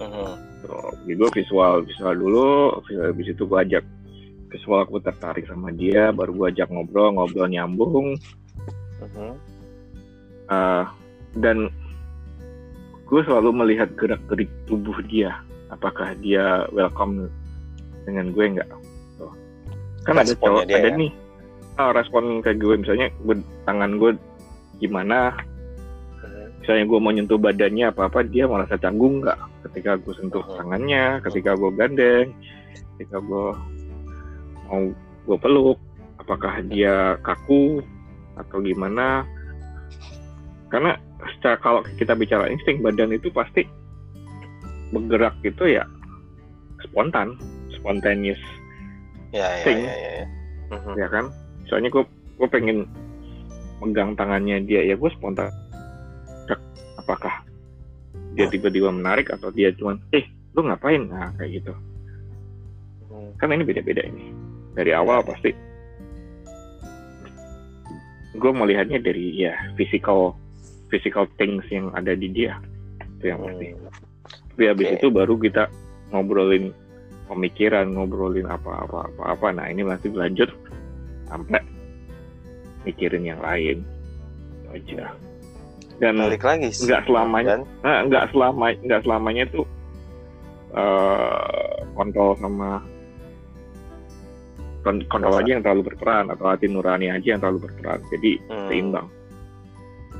mm-hmm. 0.00 0.30
so, 0.64 0.72
gue 1.04 1.30
visual 1.36 1.84
visual 1.84 2.14
dulu 2.16 2.48
habis 2.80 3.26
itu 3.28 3.42
gue 3.44 3.58
ajak 3.60 3.84
visual 4.48 4.80
aku 4.86 4.96
tertarik 5.04 5.44
sama 5.44 5.68
dia 5.68 6.08
baru 6.08 6.32
gue 6.32 6.46
ajak 6.56 6.72
ngobrol 6.72 7.12
ngobrol 7.12 7.44
nyambung 7.44 8.16
mm-hmm. 9.04 9.32
uh, 10.48 10.84
dan 11.36 11.68
gue 13.04 13.20
selalu 13.24 13.52
melihat 13.52 13.92
gerak 14.00 14.20
gerik 14.32 14.48
tubuh 14.64 14.96
dia 15.04 15.44
apakah 15.68 16.16
dia 16.20 16.64
welcome 16.72 17.28
dengan 18.08 18.32
gue 18.32 18.44
nggak 18.58 18.68
oh. 19.20 19.34
kan 20.04 20.16
ada 20.20 20.32
cowok 20.32 20.64
dia, 20.64 20.80
ada 20.80 20.90
ya? 20.92 20.96
nih 20.96 21.12
oh, 21.78 21.90
respon 21.94 22.40
kayak 22.40 22.58
gue 22.58 22.74
misalnya 22.80 23.08
gue, 23.22 23.36
tangan 23.68 24.00
gue 24.00 24.10
gimana 24.80 25.36
hmm. 26.24 26.64
misalnya 26.64 26.84
gue 26.88 26.98
mau 26.98 27.12
nyentuh 27.12 27.38
badannya 27.38 27.84
apa 27.92 28.08
apa 28.08 28.20
dia 28.24 28.48
merasa 28.48 28.80
canggung 28.80 29.22
nggak 29.22 29.38
ketika 29.68 30.00
gue 30.00 30.14
sentuh 30.16 30.44
hmm. 30.44 30.56
tangannya 30.56 31.04
ketika 31.24 31.50
gue 31.54 31.70
gandeng 31.76 32.28
ketika 32.96 33.16
gue 33.20 33.48
mau 34.68 34.82
gue 35.28 35.38
peluk 35.38 35.78
apakah 36.18 36.60
dia 36.66 37.16
kaku 37.20 37.84
atau 38.36 38.58
gimana 38.62 39.26
karena 40.68 41.00
secara 41.36 41.56
kalau 41.58 41.80
kita 41.96 42.12
bicara 42.14 42.46
insting 42.52 42.84
badan 42.84 43.12
itu 43.12 43.32
pasti 43.32 43.64
bergerak 44.94 45.36
itu 45.44 45.78
ya 45.78 45.84
spontan 46.84 47.36
spontaneous 47.74 48.40
ya, 49.34 49.44
ya, 49.44 49.64
thing 49.64 49.80
ya, 49.84 49.94
ya, 49.94 50.10
ya. 50.22 50.26
Uh-huh. 50.72 50.94
ya 50.96 51.06
kan 51.08 51.24
soalnya 51.68 51.92
gue 51.92 52.04
gue 52.38 52.48
pengen 52.48 52.88
megang 53.78 54.16
tangannya 54.18 54.62
dia 54.64 54.82
ya 54.84 54.94
gue 54.98 55.10
spontan 55.14 55.50
apakah 56.98 57.44
dia 58.36 58.46
tiba-tiba 58.52 58.92
menarik 58.92 59.32
atau 59.32 59.50
dia 59.50 59.72
cuma 59.74 59.96
eh 60.14 60.28
lu 60.54 60.66
ngapain 60.66 61.08
nah 61.08 61.32
kayak 61.40 61.62
gitu 61.62 61.72
hmm. 63.10 63.30
kan 63.40 63.50
ini 63.54 63.64
beda-beda 63.64 64.04
ini 64.04 64.30
dari 64.76 64.92
awal 64.94 65.24
ya. 65.24 65.26
pasti 65.34 65.50
gue 68.38 68.52
melihatnya 68.54 69.02
dari 69.02 69.34
ya 69.34 69.54
physical 69.74 70.38
physical 70.92 71.26
things 71.40 71.66
yang 71.72 71.90
ada 71.96 72.14
di 72.14 72.30
dia 72.30 72.60
itu 73.18 73.34
yang 73.34 73.42
pasti 73.42 73.66
hmm. 73.74 73.97
Tapi 74.58 74.74
habis 74.74 74.90
okay. 74.90 74.96
itu 74.98 75.06
baru 75.14 75.38
kita 75.38 75.70
ngobrolin 76.10 76.74
pemikiran 77.30 77.94
ngobrolin 77.94 78.50
apa-apa 78.50 79.06
apa-apa 79.14 79.54
nah 79.54 79.70
ini 79.70 79.86
masih 79.86 80.10
lanjut 80.18 80.50
sampai 81.30 81.62
mikirin 82.82 83.22
yang 83.22 83.38
lain. 83.38 83.86
Itu 84.50 84.68
aja. 84.74 85.14
Dan 85.98 86.18
balik 86.18 86.42
lagi 86.42 86.70
nggak 86.70 87.10
selamanya 87.10 87.62
nah, 87.82 88.06
nggak 88.06 88.30
selama 88.30 88.70
nggak 88.86 89.02
selamanya 89.02 89.44
tuh 89.50 89.66
uh, 90.74 91.82
kontrol 91.98 92.38
sama 92.38 92.82
kontrol 94.86 95.42
aja 95.42 95.58
yang 95.58 95.62
terlalu 95.66 95.90
berperan 95.90 96.30
atau 96.30 96.50
hati 96.50 96.70
nurani 96.70 97.10
aja 97.14 97.34
yang 97.34 97.40
terlalu 97.42 97.70
berperan. 97.70 98.02
Jadi 98.10 98.42
hmm. 98.46 98.66
seimbang. 98.70 99.06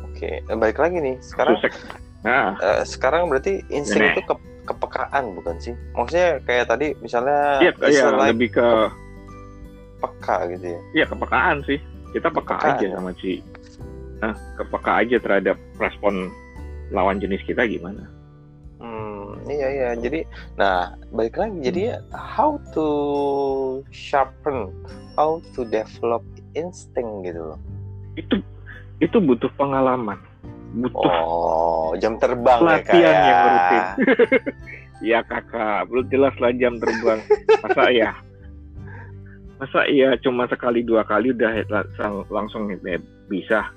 Oke 0.06 0.42
balik 0.46 0.78
lagi 0.78 0.98
nih. 1.02 1.16
Sekarang 1.22 1.58
Susek. 1.58 1.74
Nah. 2.22 2.54
Uh, 2.58 2.82
sekarang 2.82 3.30
berarti 3.30 3.62
insting 3.70 4.14
itu 4.14 4.22
ke 4.26 4.34
kepekaan 4.68 5.32
bukan 5.32 5.56
sih? 5.56 5.74
Maksudnya 5.96 6.44
kayak 6.44 6.68
tadi 6.68 6.92
misalnya 7.00 7.64
Iya, 7.64 7.72
iya 7.88 8.04
lebih 8.12 8.52
ke 8.52 8.68
peka 9.98 10.36
gitu 10.52 10.66
ya. 10.76 10.80
Iya, 10.94 11.04
kepekaan 11.08 11.64
sih. 11.64 11.80
kita 12.08 12.32
peka 12.32 12.56
aja 12.56 12.86
sama 12.96 13.12
si 13.20 13.44
nah 14.18 14.34
kepeka 14.58 14.92
aja 15.04 15.16
terhadap 15.22 15.56
respon 15.78 16.32
lawan 16.90 17.20
jenis 17.22 17.44
kita 17.46 17.68
gimana? 17.68 18.08
Hmm 18.80 19.44
iya 19.46 19.68
iya. 19.70 19.90
Jadi 19.94 20.26
nah 20.58 20.96
balik 21.12 21.38
lagi. 21.38 21.58
Jadi 21.62 21.80
ya 21.92 21.96
how 22.10 22.58
to 22.74 22.88
sharpen 23.92 24.72
how 25.14 25.38
to 25.54 25.62
develop 25.68 26.24
insting 26.56 27.22
gitu 27.22 27.54
loh. 27.54 27.60
Itu 28.18 28.42
itu 28.98 29.16
butuh 29.22 29.52
pengalaman 29.54 30.18
butuh 30.68 31.12
oh 31.24 31.90
jam 31.96 32.20
terbang 32.20 32.60
latihan 32.60 33.14
ya, 33.14 33.24
yang 33.24 33.40
rutin 33.48 33.84
Iya 34.98 35.22
kakak, 35.22 35.86
belum 35.86 36.10
jelas 36.10 36.34
lah 36.42 36.50
jam 36.58 36.74
terbang. 36.82 37.22
Masa 37.62 37.82
ya? 37.94 38.10
Masa 39.62 39.86
iya 39.86 40.14
cuma 40.18 40.46
sekali 40.50 40.82
dua 40.82 41.06
kali 41.06 41.30
udah 41.30 41.62
langsung, 41.70 42.26
langsung 42.30 42.62
bisa? 43.30 43.70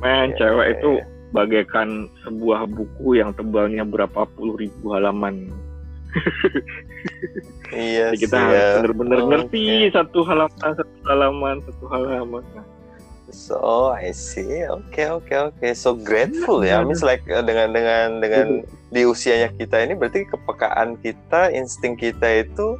Men, 0.00 0.32
yeah, 0.32 0.36
cewek 0.36 0.66
yeah, 0.68 0.76
itu 0.76 0.90
yeah. 1.00 1.06
bagaikan 1.32 1.88
sebuah 2.24 2.68
buku 2.72 3.20
yang 3.20 3.32
tebalnya 3.36 3.84
berapa 3.84 4.24
puluh 4.36 4.56
ribu 4.60 4.92
halaman. 4.96 5.48
iya 7.72 8.12
Jadi 8.12 8.20
kita 8.26 8.36
sih, 8.36 8.44
harus 8.44 8.60
ya. 8.60 8.74
bener-bener 8.80 9.18
Oh, 9.20 9.28
ngerti 9.28 9.64
satu 9.92 10.20
halaman, 10.24 10.70
satu 10.76 10.96
halaman, 11.08 11.56
satu 11.68 11.84
halaman. 11.88 12.42
Nah, 12.56 12.66
So 13.30 13.94
I 13.94 14.10
see. 14.10 14.66
Oke 14.66 15.06
oke 15.06 15.30
oke. 15.30 15.66
So 15.72 15.94
grateful 15.94 16.66
ya. 16.66 16.82
Means 16.82 17.02
like 17.02 17.22
uh, 17.30 17.42
dengan 17.42 17.70
dengan 17.70 18.18
dengan 18.18 18.46
di 18.94 19.06
usianya 19.06 19.54
kita 19.54 19.86
ini 19.86 19.94
berarti 19.94 20.26
kepekaan 20.26 20.98
kita, 20.98 21.54
insting 21.54 21.94
kita 21.94 22.42
itu 22.42 22.74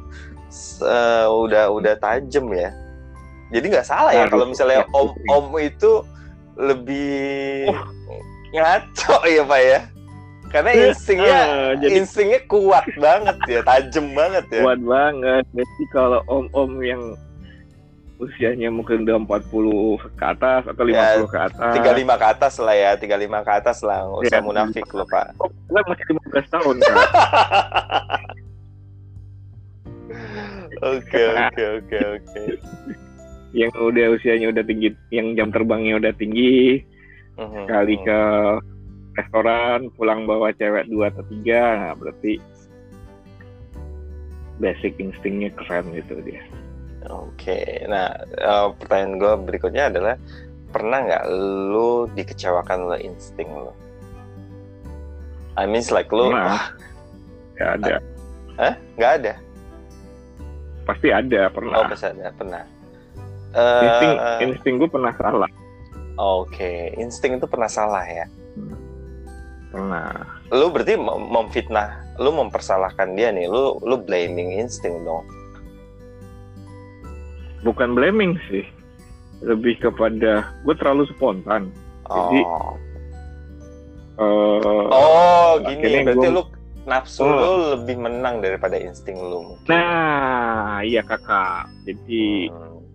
uh, 0.83 1.27
udah 1.31 1.71
udah 1.71 1.95
tajam 1.99 2.51
ya. 2.51 2.75
Jadi 3.51 3.65
nggak 3.67 3.87
salah 3.87 4.11
ya 4.15 4.27
kalau 4.27 4.47
misalnya 4.47 4.83
ya, 4.83 4.91
om 4.95 5.11
om 5.27 5.51
itu 5.59 6.03
lebih 6.59 7.71
Oh. 7.71 8.19
ngaco 8.51 9.17
ya 9.35 9.43
pak 9.47 9.61
ya. 9.63 9.79
Karena 10.51 10.71
instingnya 10.91 11.39
Ah, 11.47 11.71
jadi 11.79 12.03
instingnya 12.03 12.43
kuat 12.51 12.83
banget 12.99 13.39
ya, 13.47 13.63
tajam 13.63 14.11
banget 14.11 14.43
ya. 14.51 14.67
kuat 14.67 14.83
banget. 14.83 15.47
Jadi 15.55 15.83
kalau 15.95 16.19
om-om 16.27 16.83
yang 16.83 17.15
usianya 18.21 18.69
mungkin 18.69 19.01
udah 19.01 19.17
40 19.17 19.97
ke 20.13 20.25
atas 20.25 20.61
atau 20.69 20.83
50 20.85 20.93
Ya, 20.93 21.17
ke 21.25 21.39
atas. 21.41 21.73
35 21.73 22.21
ke 22.21 22.25
atas 22.29 22.53
lah 22.61 22.75
ya, 22.77 22.91
35 22.93 23.41
ke 23.41 23.51
atas 23.51 23.77
lah, 23.81 24.05
nggak 24.05 24.21
usah 24.29 24.37
Ya. 24.37 24.45
munafik 24.45 24.85
loh 24.93 25.07
pak. 25.09 25.33
Oh, 25.41 25.49
kan 25.49 25.83
masih 25.89 26.05
15 26.13 26.45
tahun 26.53 26.75
kan. 26.79 26.95
Oke 30.81 31.21
oke 31.29 31.63
oke 31.77 31.97
oke. 32.17 32.43
yang 33.53 33.69
udah 33.75 34.15
usianya 34.15 34.49
udah 34.49 34.63
tinggi, 34.63 34.89
yang 35.11 35.35
jam 35.35 35.51
terbangnya 35.51 35.99
udah 35.99 36.13
tinggi, 36.15 36.79
Mhm, 37.35 37.67
kali 37.67 37.95
mhm. 37.99 38.03
ke 38.07 38.19
restoran, 39.19 39.79
pulang 39.93 40.23
bawa 40.23 40.55
cewek 40.55 40.87
dua 40.87 41.11
atau 41.11 41.21
tiga, 41.27 41.61
nah 41.75 41.93
berarti 41.93 42.39
basic 44.57 44.95
instingnya 44.97 45.51
keren 45.59 45.91
gitu 45.91 46.15
dia. 46.23 46.39
Oke, 47.11 47.83
nah 47.91 48.07
eh, 48.23 48.67
pertanyaan 48.79 49.19
gue 49.19 49.33
berikutnya 49.43 49.91
adalah 49.91 50.15
pernah 50.71 51.03
nggak 51.03 51.23
lu 51.67 52.07
dikecewakan 52.15 52.87
oleh 52.87 53.03
insting 53.03 53.51
lu? 53.51 53.71
I 55.59 55.67
mean 55.67 55.83
like 55.91 56.07
lu 56.09 56.31
Pernah. 56.31 56.47
ah, 56.55 56.65
Ya 57.59 57.67
ada, 57.77 57.95
nggak 58.95 59.11
ada. 59.21 59.33
pasti 60.81 61.11
ada 61.13 61.45
Oh, 61.45 61.53
pernah. 61.53 61.83
pasti 61.85 62.07
ada, 62.09 62.31
pernah. 62.33 62.63
insting, 63.83 64.11
Eh, 64.15 64.39
insting 64.47 64.73
gue 64.79 64.89
pernah 64.89 65.11
salah, 65.13 65.51
Oke, 66.15 66.95
insting 66.95 67.35
itu 67.35 67.45
pernah 67.45 67.67
salah 67.67 68.07
ya. 68.07 68.25
pernah. 69.71 70.39
Lu 70.51 70.67
berarti 70.71 70.95
mem- 70.95 71.27
memfitnah, 71.31 72.15
lu 72.19 72.31
mempersalahkan 72.31 73.11
dia 73.15 73.31
nih, 73.31 73.47
lu 73.47 73.79
lu 73.83 73.99
blaming 73.99 74.55
insting 74.59 75.03
dong. 75.03 75.23
Bukan 77.61 77.93
blaming 77.93 78.41
sih, 78.49 78.65
lebih 79.39 79.77
kepada 79.77 80.45
gue 80.61 80.75
terlalu 80.77 81.05
spontan. 81.11 81.69
Jadi, 82.05 82.39
Oh, 82.41 82.73
Eh, 84.21 84.85
oh 84.91 85.51
gini, 85.65 85.81
akhirnya 85.81 86.01
berarti 86.05 86.19
gua- 86.21 86.35
lu 86.35 86.43
nafsu 86.83 87.23
Oh. 87.23 87.31
lu 87.31 87.51
lebih 87.73 87.95
menang 87.97 88.37
daripada 88.37 88.77
insting 88.77 89.17
lu. 89.17 89.57
Nah, 89.65 90.81
iya 90.81 91.01
kakak. 91.01 91.65
Jadi 91.85 92.49
Hmm. 92.49 92.85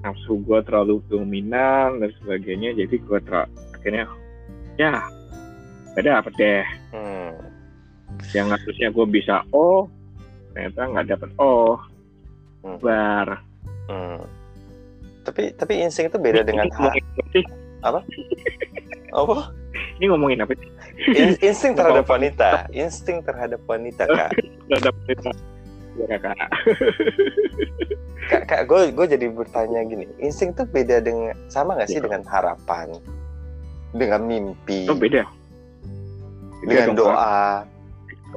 nafsu 0.00 0.38
gue 0.38 0.58
terlalu 0.62 1.02
dominan 1.08 1.98
dan 1.98 2.10
sebagainya. 2.22 2.78
Jadi 2.78 3.00
gue 3.00 3.18
ter- 3.20 3.50
akhirnya 3.74 4.06
ya 4.76 5.02
gak 5.92 6.04
dapet 6.04 6.32
deh. 6.36 6.64
Hmm. 6.94 7.34
Yang 8.30 8.46
harusnya 8.54 8.88
gue 8.92 9.06
bisa 9.08 9.42
oh 9.50 9.90
ternyata 10.52 10.80
nggak 10.84 11.06
dapet 11.08 11.30
oh. 11.38 11.74
Hmm. 12.60 12.78
Bar. 12.78 13.28
Hmm. 13.90 14.22
Tapi 15.20 15.50
tapi 15.52 15.72
insting 15.78 16.06
itu 16.06 16.16
beda 16.16 16.40
dengan 16.40 16.64
Ini 16.64 16.72
ha- 16.72 16.78
ngomongin 16.80 17.04
apa 17.80 18.00
apa? 19.12 19.34
Ini 19.98 20.04
ngomongin 20.08 20.38
apa 20.40 20.52
sih? 20.54 20.68
In- 21.12 21.40
insting 21.42 21.72
terhadap 21.74 22.06
wanita, 22.06 22.48
insting 22.70 23.18
terhadap 23.20 23.60
wanita 23.64 24.06
kak. 24.06 24.30
Gak 24.68 24.80
dapet 24.80 25.18
ya 25.98 26.06
kakak. 26.08 26.38
Kak, 28.30 28.42
kak 28.46 28.62
gue 28.64 28.94
gue 28.94 29.06
jadi 29.08 29.26
bertanya 29.28 29.82
gini, 29.82 30.06
insting 30.16 30.52
itu 30.52 30.62
beda 30.62 31.02
dengan 31.02 31.34
sama 31.48 31.74
nggak 31.74 31.88
sih 31.88 31.98
Iya. 31.98 32.06
dengan 32.06 32.22
harapan, 32.24 32.88
dengan 33.90 34.20
mimpi, 34.22 34.86
Oh 34.86 34.94
beda. 34.94 35.26
Beda 36.60 36.68
dengan 36.68 36.88
dong, 36.94 37.10
Kak. 37.10 37.16
doa? 37.16 37.44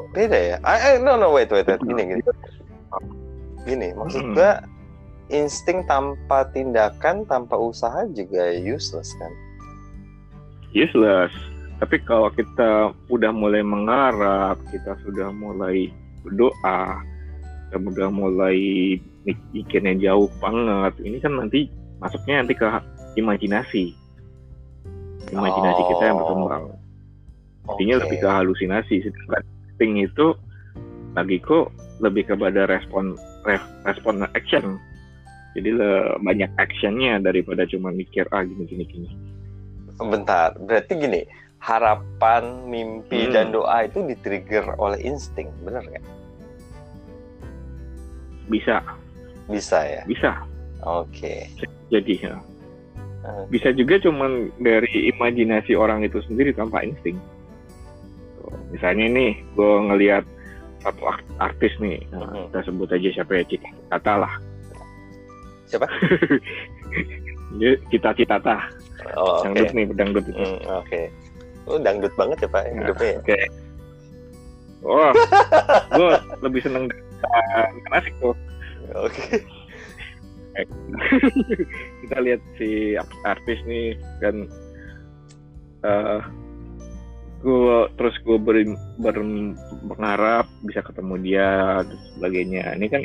Beda 0.10 0.38
ya? 0.40 0.58
Eh, 0.58 0.98
no 0.98 1.14
no 1.14 1.30
wait 1.30 1.48
wait 1.48 1.64
wait 1.64 1.78
gini 1.80 2.02
gini. 2.10 2.22
Gini, 3.64 3.88
maksud 3.94 4.24
Hmm. 4.26 4.36
Insting 5.34 5.82
tanpa 5.90 6.46
tindakan, 6.54 7.26
tanpa 7.26 7.58
usaha 7.58 8.06
juga 8.14 8.54
useless 8.62 9.12
kan? 9.18 9.34
useless. 10.74 11.34
Tapi 11.78 12.02
kalau 12.06 12.34
kita 12.34 12.94
udah 13.10 13.32
mulai 13.34 13.62
mengharap, 13.62 14.58
kita 14.74 14.98
sudah 15.06 15.30
mulai 15.30 15.92
berdoa, 16.26 17.02
kita 17.70 17.78
udah 17.78 18.10
mulai 18.10 18.58
mik- 19.26 19.48
mikirnya 19.54 19.94
jauh 20.00 20.30
banget. 20.42 20.94
Ini 21.02 21.18
kan 21.22 21.38
nanti 21.38 21.70
masuknya 22.02 22.42
nanti 22.42 22.54
ke 22.58 22.68
imajinasi. 23.20 23.94
Imajinasi 25.34 25.82
kita 25.94 26.04
yang 26.10 26.18
Oh. 26.18 26.22
berkembang. 26.26 26.66
Artinya 27.64 27.94
Oke. 28.00 28.02
lebih 28.08 28.18
ke 28.22 28.30
halusinasi. 28.30 28.96
Sedangkan 29.04 29.44
insting 29.70 29.94
itu 30.02 30.26
bagiku 31.14 31.70
lebih 32.02 32.28
kepada 32.28 32.66
respon 32.66 33.14
re- 33.46 33.70
respon 33.86 34.24
action. 34.34 34.80
Jadi 35.54 35.70
le- 35.70 36.18
banyak 36.20 36.50
actionnya 36.58 37.22
daripada 37.22 37.66
cuma 37.70 37.94
mikir 37.94 38.26
ah 38.34 38.42
gini 38.42 38.66
gini 38.66 38.84
gini. 38.90 39.10
Bentar, 40.02 40.58
berarti 40.58 40.98
gini, 40.98 41.22
harapan, 41.62 42.66
mimpi, 42.66 43.30
Hmm. 43.30 43.34
dan 43.34 43.46
doa 43.54 43.86
itu 43.86 44.02
di-trigger 44.02 44.74
oleh 44.82 44.98
insting, 45.06 45.54
bener 45.62 45.86
nggak? 45.86 46.06
Bisa, 48.50 48.82
Bisa 49.48 49.80
ya? 49.86 50.02
bisa. 50.10 50.32
Oke. 50.84 51.48
Jadi 51.94 52.14
ya. 52.20 52.36
Bisa 53.48 53.72
juga 53.72 53.96
cuman 54.04 54.52
dari 54.60 55.08
imajinasi 55.16 55.78
orang 55.80 56.04
itu 56.04 56.20
sendiri 56.28 56.52
tanpa 56.52 56.84
insting. 56.84 57.16
Misalnya 58.74 59.08
nih, 59.08 59.32
gue 59.56 59.74
ngelihat 59.88 60.26
satu 60.84 61.08
art- 61.08 61.32
artis 61.40 61.72
nih, 61.80 62.04
nah, 62.12 62.28
Mhm. 62.28 62.52
kita 62.52 62.60
sebut 62.68 62.90
aja 62.92 63.10
siapa 63.16 63.40
ya 63.40 63.44
Cita 63.48 64.14
lah. 64.20 64.34
Siapa? 65.74 65.90
Dia 67.58 67.74
Cita 67.90 68.14
Citata, 68.14 68.58
Oh, 69.18 69.42
oke. 69.42 69.50
dangdut 69.50 69.74
nih, 69.74 69.86
dangdut 69.98 70.26
itu. 70.30 70.38
Hmm, 70.38 70.62
oke. 70.80 71.02
Lu 71.66 71.76
dangdut 71.82 72.14
banget 72.14 72.46
ya 72.46 72.50
Pak 72.50 72.62
Nah, 72.62 72.74
hidupnya 72.78 73.10
ya? 73.10 73.18
Oke. 73.20 73.40
Wah, 74.86 75.12
gue 75.96 76.10
lebih 76.44 76.62
seneng 76.62 76.86
dengan 76.92 77.92
asik 77.98 78.14
tuh. 78.22 78.36
Oke. 78.94 79.42
kita 82.06 82.18
lihat 82.22 82.42
si 82.62 82.94
artis 83.26 83.58
nih 83.66 83.98
kan 84.22 84.46
eh 85.82 86.22
gue 87.42 87.80
terus 87.98 88.14
gue 88.22 88.38
ber, 88.38 88.62
ber- 89.02 89.58
berharap 89.90 90.46
bisa 90.62 90.86
ketemu 90.86 91.16
dia 91.26 91.50
dan 91.82 91.98
sebagainya 92.16 92.78
ini 92.78 92.86
kan 92.86 93.02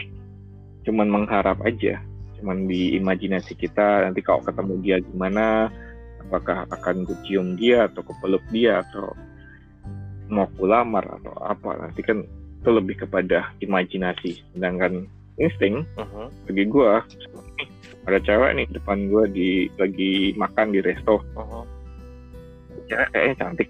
cuman 0.85 1.09
mengharap 1.09 1.57
aja 1.65 1.97
cuman 2.39 2.67
di 2.67 2.97
imajinasi 2.97 3.55
kita 3.55 4.07
nanti 4.07 4.23
kalau 4.23 4.41
ketemu 4.41 4.75
dia 4.81 4.97
gimana 5.03 5.69
apakah 6.23 6.65
akan 6.69 7.03
gue 7.03 7.19
cium 7.25 7.57
dia 7.57 7.87
atau 7.87 8.03
kepeluk 8.03 8.43
dia 8.49 8.83
atau 8.83 9.13
mau 10.29 10.45
kulamar 10.55 11.03
atau 11.09 11.33
apa 11.41 11.71
nanti 11.81 12.01
kan 12.01 12.23
itu 12.59 12.71
lebih 12.71 13.01
kepada 13.01 13.51
imajinasi 13.59 14.45
sedangkan 14.53 15.09
insting 15.37 15.83
Mhm. 15.97 16.27
bagi 16.47 16.65
gue 16.67 16.91
ada 18.05 18.19
cewek 18.21 18.51
nih 18.55 18.67
depan 18.71 19.09
gue 19.09 19.25
di 19.31 19.49
lagi 19.77 20.13
makan 20.35 20.73
di 20.73 20.81
resto 20.81 21.21
Uh-huh. 21.33 21.65
cewek 22.87 23.09
kayaknya 23.11 23.35
cantik 23.39 23.69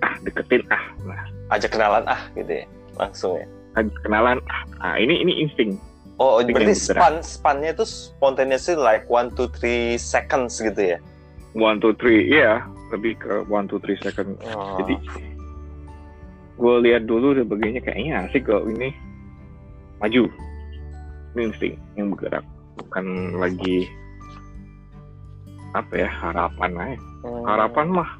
ah 0.00 0.14
deketin 0.22 0.62
ah 0.68 0.84
nah 1.04 1.22
Ajak 1.46 1.70
kenalan 1.70 2.02
ah 2.04 2.18
gitu 2.34 2.50
ya. 2.58 2.66
Langsung 2.98 3.38
ya. 3.38 3.46
ajak 3.78 3.96
kenalan 4.02 4.38
ah 4.50 4.60
nah 4.76 4.94
ini 4.98 5.22
ini 5.22 5.32
insting 5.40 5.78
Oh, 6.16 6.40
Bikin 6.40 6.56
berarti 6.56 6.74
span 6.76 7.20
spannya 7.20 7.76
itu 7.76 7.84
spontaneously 7.84 8.72
like 8.72 9.04
one 9.12 9.28
to 9.36 9.52
three 9.52 10.00
seconds 10.00 10.56
gitu 10.56 10.96
ya. 10.96 10.98
one 11.52 11.76
two 11.80 11.92
three 11.96 12.28
iya. 12.32 12.64
Lebih 12.92 13.20
ke 13.20 13.32
one 13.52 13.68
two 13.68 13.76
three 13.80 14.00
second 14.00 14.36
Oh. 14.48 14.80
jadi 14.80 14.96
gue 16.56 16.74
lihat 16.88 17.04
dulu 17.04 17.36
udah 17.36 17.44
begini 17.44 17.84
kayaknya 17.84 18.24
asik 18.28 18.48
kalau 18.48 18.64
ini. 18.68 18.96
Maju. 20.00 20.24
Ini 21.36 21.40
insting 21.52 21.76
yang 22.00 22.16
bergerak 22.16 22.44
bukan 22.76 23.36
lagi 23.36 23.88
apa 25.76 25.92
ya 26.00 26.08
harapan 26.08 26.72
aja. 26.80 26.96
Hmm. 27.20 27.42
harapan 27.44 27.86
mah 27.92 28.10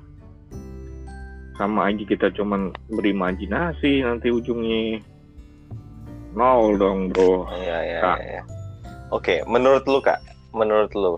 sama 1.57 1.89
aja 1.89 2.05
kita 2.05 2.29
cuman 2.37 2.69
berimajinasi 2.93 4.05
nanti 4.05 4.29
ujungnya 4.29 5.01
nol 6.37 6.77
dong 6.77 7.09
bro 7.09 7.49
Iya, 7.51 7.77
iya, 7.83 7.99
Kak. 7.99 8.19
iya. 8.21 8.43
Oke, 9.09 9.41
menurut 9.45 9.87
lu 9.87 9.99
kak, 9.99 10.21
menurut 10.53 10.93
lu 10.93 11.17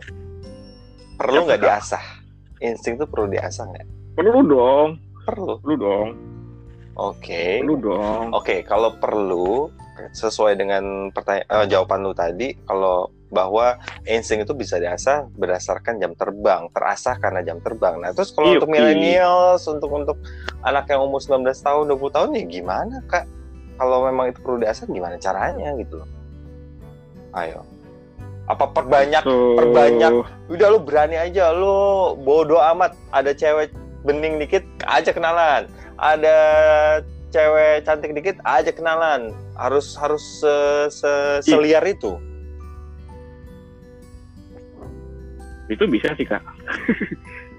perlu 1.17 1.45
nggak 1.45 1.59
Kak? 1.59 1.67
diasah? 1.67 2.05
Insting 2.61 2.95
tuh 2.97 3.07
perlu 3.07 3.27
diasah 3.29 3.65
nggak? 3.67 3.87
perlu 4.15 4.41
dong 4.43 4.89
Perlu. 5.23 5.59
perlu 5.59 5.75
dong 5.77 6.09
Oke. 6.95 7.63
perlu 7.63 7.75
dong 7.79 8.27
Oke, 8.33 8.63
kalau 8.63 8.95
perlu 8.95 9.71
sesuai 10.09 10.55
dengan 10.55 11.11
pertanyaan 11.11 11.67
jawaban 11.67 12.01
lu 12.01 12.13
tadi, 12.13 12.55
kalau 12.63 13.11
bahwa 13.29 13.77
insting 14.05 14.41
itu 14.41 14.55
bisa 14.55 14.79
diasah 14.79 15.27
berdasarkan 15.29 15.99
jam 15.99 16.15
terbang, 16.15 16.71
terasah 16.71 17.19
karena 17.19 17.43
jam 17.43 17.59
terbang. 17.59 17.99
Nah, 17.99 18.11
terus 18.11 18.31
kalau 18.31 18.55
untuk 18.55 18.71
millennials, 18.71 19.67
untuk 19.67 19.91
untuk 19.91 20.17
anak 20.63 20.87
yang 20.87 21.03
umur 21.03 21.19
19 21.19 21.45
tahun, 21.61 21.85
20 21.93 22.15
tahun 22.15 22.29
ya 22.33 22.45
gimana, 22.49 22.97
Kak? 23.05 23.27
Kalau 23.79 24.05
memang 24.05 24.29
itu 24.29 24.43
perlu 24.43 24.59
diasah 24.59 24.85
gimana 24.85 25.15
caranya 25.17 25.71
gitu 25.79 26.03
loh. 26.03 26.09
Ayo. 27.33 27.63
Apa 28.49 28.75
perbanyak 28.75 29.23
So, 29.23 29.55
perbanyak. 29.55 30.11
udah 30.51 30.67
lu 30.69 30.79
berani 30.83 31.15
aja. 31.15 31.55
Lu 31.55 32.13
bodoh 32.19 32.59
amat. 32.75 32.99
Ada 33.15 33.31
cewek 33.33 33.71
bening 34.03 34.43
dikit 34.43 34.67
aja 34.83 35.15
kenalan. 35.15 35.71
Ada 35.95 36.37
cewek 37.31 37.87
cantik 37.87 38.13
dikit 38.13 38.37
aja 38.43 38.73
kenalan. 38.73 39.31
Harus 39.55 39.95
harus 39.95 40.43
se, 40.43 40.55
se- 40.91 41.41
seliar 41.47 41.87
itu. 41.87 42.19
Itu 45.69 45.85
bisa 45.87 46.17
sih 46.17 46.25
kak. 46.25 46.41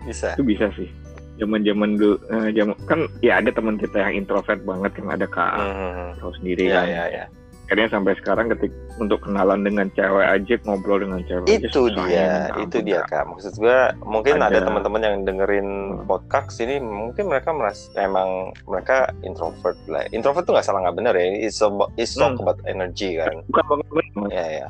Bisa. 0.04 0.34
Itu 0.34 0.44
bisa 0.44 0.68
sih 0.74 0.90
zaman 1.40 1.64
zaman 1.64 1.90
dulu 1.96 2.16
eh, 2.30 2.50
zaman 2.52 2.76
kan 2.86 3.00
ya 3.20 3.40
ada 3.40 3.50
teman 3.50 3.76
kita 3.76 3.98
yang 3.98 4.14
introvert 4.20 4.60
banget 4.62 4.92
yang 4.96 5.10
ada 5.10 5.26
kak 5.26 5.56
Hmm, 5.56 6.20
tahu 6.20 6.32
sendiri 6.38 6.68
ya 6.68 6.84
kan. 6.84 6.88
ya 6.88 7.04
ya. 7.10 7.26
Akhirnya 7.70 7.90
sampai 7.94 8.18
sekarang 8.18 8.50
ketik 8.50 8.74
untuk 8.98 9.22
kenalan 9.22 9.62
dengan 9.62 9.94
cewek 9.94 10.26
aja 10.26 10.58
ngobrol 10.66 11.06
dengan 11.06 11.22
cewek 11.22 11.46
aja 11.46 11.54
itu 11.54 11.70
susah 11.70 12.02
dia 12.02 12.50
itu 12.58 12.82
ampun, 12.82 12.82
dia 12.82 13.02
Kak. 13.06 13.24
maksud 13.30 13.54
gua 13.62 13.80
mungkin 14.02 14.42
ada, 14.42 14.58
Ada- 14.58 14.66
teman-teman 14.66 15.02
yang 15.06 15.16
dengerin 15.22 15.68
Hmm. 15.70 16.10
podcast 16.10 16.58
ini 16.60 16.82
mungkin 16.82 17.30
mereka 17.30 17.54
merasa 17.54 17.94
emang 17.96 18.50
mereka 18.66 19.14
introvert 19.22 19.78
lah. 19.86 20.02
Introvert 20.10 20.44
tuh 20.44 20.58
nggak 20.58 20.66
salah 20.66 20.82
nggak 20.82 20.98
benar 20.98 21.14
ya. 21.14 21.26
It's 21.46 21.62
about 21.62 21.94
it's 21.94 22.18
talk 22.18 22.34
Hmm. 22.34 22.42
about 22.42 22.58
energy 22.66 23.16
kan? 23.16 23.38
Bukan 23.46 23.64
banget 23.70 24.06
ya 24.34 24.46
ya. 24.50 24.68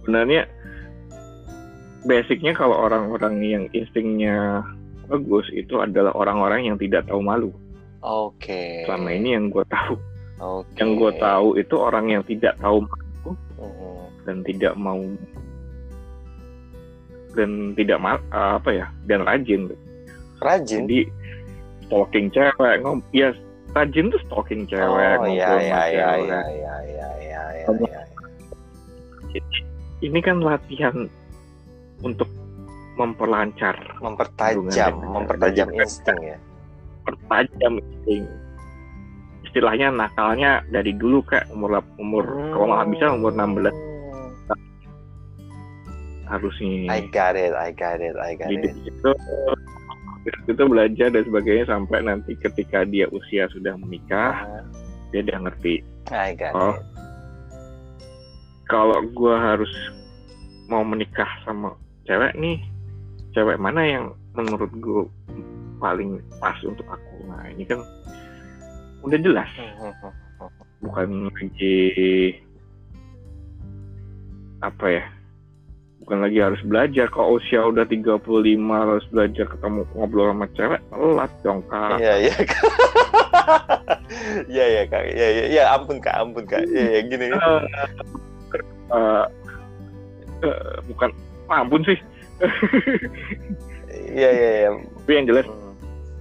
Sebenarnya 0.00 0.42
basicnya 2.02 2.52
kalau 2.52 2.76
orang-orang 2.80 3.34
yang 3.40 3.64
instingnya 3.72 4.64
bagus 5.10 5.46
itu 5.50 5.74
adalah 5.76 6.14
orang-orang 6.14 6.70
yang 6.70 6.76
tidak 6.78 7.02
tahu 7.04 7.18
malu 7.20 7.50
oke 8.00 8.62
selama 8.86 9.10
ini 9.10 9.34
yang 9.34 9.50
gue 9.50 9.66
tahu 9.66 9.94
Oke. 10.40 10.72
yang 10.80 10.96
gue 10.96 11.12
tahu 11.20 11.48
itu 11.58 11.74
orang 11.76 12.06
yang 12.08 12.22
tidak 12.24 12.54
tahu 12.56 12.80
malu 12.80 13.30
Mhm. 13.60 14.00
dan 14.24 14.36
tidak 14.40 14.72
mau 14.74 15.02
dan 17.30 17.50
tidak 17.76 17.98
mal 18.00 18.16
apa 18.32 18.70
ya 18.72 18.86
dan 19.04 19.22
rajin 19.22 19.70
Rajin. 20.40 20.88
jadi 20.88 21.00
stalking 21.84 22.26
cewek 22.32 22.80
ngom 22.80 22.98
ya 23.12 23.30
rajin 23.70 24.08
tuh 24.08 24.20
stalking 24.24 24.64
cewek 24.64 25.14
oh 25.20 25.28
iya 25.28 25.60
iya 25.60 25.60
iya 25.60 25.82
iya 25.86 26.10
iya 26.16 26.40
iya 26.48 26.76
iya 26.80 27.42
iya. 27.52 27.64
Kamu- 27.68 27.86
iya. 27.86 29.42
ini 30.00 30.18
kan 30.18 30.40
latihan 30.40 31.06
untuk 32.00 32.26
memperlancar 32.94 33.76
Mempertajam, 33.98 34.94
mempertajam 34.98 35.68
insting 35.74 36.18
ya. 36.20 36.38
pertajam 37.06 37.78
insting 37.78 38.24
istilahnya 39.42 39.90
nakalnya 39.90 40.62
dari 40.68 40.94
dulu 40.94 41.22
kayak 41.26 41.50
umur 41.50 41.82
umur 41.98 42.22
kalau 42.54 42.70
nggak 42.70 42.88
bisa 42.94 43.06
umur 43.10 43.32
16 43.34 43.72
harusnya 46.30 46.86
I 46.86 47.00
got 47.10 47.34
it, 47.34 47.50
I 47.52 47.74
got 47.74 47.98
it, 47.98 48.14
I 48.14 48.38
got 48.38 48.46
Jadi 48.46 48.70
it. 48.70 48.76
itu 48.86 49.10
itu 50.46 50.62
belajar 50.68 51.08
dan 51.10 51.24
sebagainya 51.26 51.66
sampai 51.66 52.04
nanti 52.04 52.36
ketika 52.38 52.84
dia 52.84 53.08
usia 53.10 53.48
sudah 53.50 53.74
menikah 53.74 54.46
dia 55.10 55.26
udah 55.26 55.48
ngerti 55.48 55.82
I 56.12 56.36
got 56.38 56.54
Oh. 56.54 56.76
it. 56.76 56.84
kalau 58.70 59.02
gua 59.10 59.56
harus 59.56 59.72
mau 60.70 60.86
menikah 60.86 61.26
sama 61.42 61.74
cewek 62.06 62.38
nih 62.38 62.62
cewek 63.34 63.58
mana 63.60 63.82
yang 63.82 64.04
menurut 64.34 64.70
gua 64.78 65.04
paling 65.80 66.20
pas 66.38 66.56
untuk 66.62 66.84
aku 66.86 67.14
nah 67.26 67.44
ini 67.48 67.64
kan 67.64 67.80
udah 69.00 69.18
jelas 69.20 69.48
bukan 70.84 71.28
lagi 71.32 72.36
apa 74.60 74.86
ya 74.92 75.04
bukan 76.04 76.18
lagi 76.26 76.38
harus 76.40 76.60
belajar 76.68 77.06
kalau 77.08 77.40
usia 77.40 77.64
udah 77.64 77.84
35 77.88 78.20
harus 78.68 79.04
belajar 79.08 79.46
ketemu 79.48 79.80
ngobrol 79.96 80.32
sama 80.32 80.46
cewek 80.52 80.80
telat 80.92 81.32
dong 81.44 81.60
kak 81.68 81.96
Iya 82.00 82.14
iya. 82.28 82.34
Kak. 82.44 82.60
Iya 84.50 84.64
iya 84.66 84.82
kak. 84.90 85.04
Iya 85.06 85.28
iya 85.30 85.44
iya. 85.50 85.62
Ampun 85.74 86.02
kak, 86.02 86.14
ampun 86.18 86.44
kak. 86.46 86.66
Iya 86.66 86.84
iya 86.98 87.00
gini. 87.06 87.26
Eh, 87.30 87.62
eh, 88.90 89.24
eh, 90.44 90.74
bukan 90.90 91.10
ampun 91.50 91.82
sih 91.86 91.98
Iya 94.10 94.30
iya 94.32 94.50
iya. 94.64 94.70
tapi 94.96 95.10
yang 95.12 95.26
jelas 95.28 95.46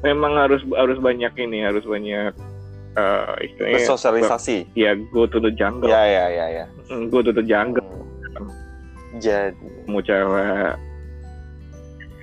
memang 0.02 0.36
harus 0.36 0.62
harus 0.76 0.98
banyak 1.00 1.32
ini 1.38 1.64
harus 1.64 1.86
banyak 1.86 2.34
eh 2.98 3.30
istilahnya 3.46 3.78
Bersosialisasi. 3.86 4.58
ya 4.74 4.98
go 5.14 5.30
to 5.30 5.38
the 5.38 5.54
jungle 5.54 5.88
Iya 5.88 6.04
iya 6.06 6.26
iya 6.30 6.46
iya. 6.50 6.66
Mm, 6.90 7.10
go 7.14 7.22
to 7.22 7.32
the 7.32 7.46
jungle 7.46 7.86
Jadi 9.18 9.58
mau 9.90 10.02
cewek 10.06 10.78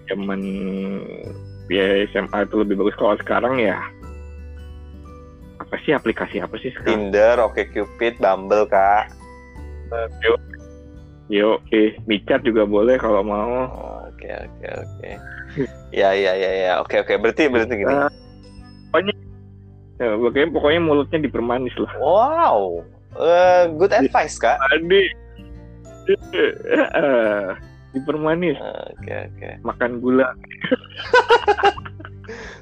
zaman 0.07 0.41
ya 1.67 2.07
SMA 2.15 2.39
itu 2.47 2.57
lebih 2.63 2.79
bagus 2.79 2.95
kalau 2.95 3.19
sekarang 3.19 3.59
ya 3.59 3.75
apa 5.59 5.75
sih 5.83 5.91
aplikasi 5.91 6.39
apa 6.39 6.55
sih 6.63 6.71
sekarang 6.71 7.11
Tinder, 7.11 7.43
Oke 7.43 7.67
Cupid, 7.75 8.23
Bumble 8.23 8.71
kak. 8.71 9.11
yo 10.23 10.39
yo 11.27 11.59
eh 11.75 11.99
micat 12.07 12.47
juga 12.47 12.63
boleh 12.63 12.97
kalau 13.03 13.23
mau 13.27 13.67
Oke 14.17 14.33
oke 14.33 14.67
oke. 14.81 15.11
Ya 15.93 16.17
ya 16.17 16.33
ya 16.33 16.51
ya. 16.57 16.73
Oke 16.81 17.05
oke. 17.05 17.21
Berarti 17.21 17.53
berarti 17.53 17.85
gini. 17.85 17.93
Eh, 17.93 18.09
pokoknya 18.89 19.15
ya, 20.01 20.09
pokoknya 20.17 20.49
pokoknya 20.57 20.81
mulutnya 20.81 21.19
dipermanis 21.21 21.77
lah 21.77 21.93
Wow. 22.01 22.81
Eh, 23.17 23.65
good 23.77 23.93
advice 23.93 24.41
kak. 24.41 24.57
adik 24.73 25.13
Eh, 26.07 27.49
dipermanis 27.93 28.57
Oke 28.95 29.15
oke. 29.27 29.51
makan 29.65 29.99
gula 30.05 30.29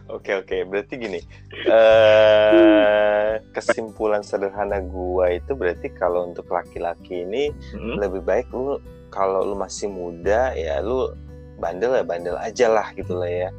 Oke 0.09 0.35
oke, 0.35 0.57
berarti 0.65 0.95
gini. 0.97 1.21
eh 1.65 3.41
kesimpulan 3.51 4.21
sederhana 4.21 4.79
gua 4.81 5.33
itu 5.33 5.55
berarti 5.55 5.89
kalau 5.91 6.29
untuk 6.29 6.47
laki-laki 6.49 7.25
ini 7.25 7.51
Hmm, 7.73 7.97
lebih 7.99 8.21
baik 8.21 8.47
lu 8.53 8.79
kalau 9.09 9.43
lu 9.43 9.55
masih 9.55 9.89
muda 9.89 10.53
ya 10.53 10.83
lu 10.83 11.09
bandel 11.57 11.95
ya 11.95 12.05
bandel 12.05 12.37
aja 12.37 12.67
lah 12.69 12.89
gitu 12.93 13.17
lah 13.17 13.31
ya. 13.31 13.51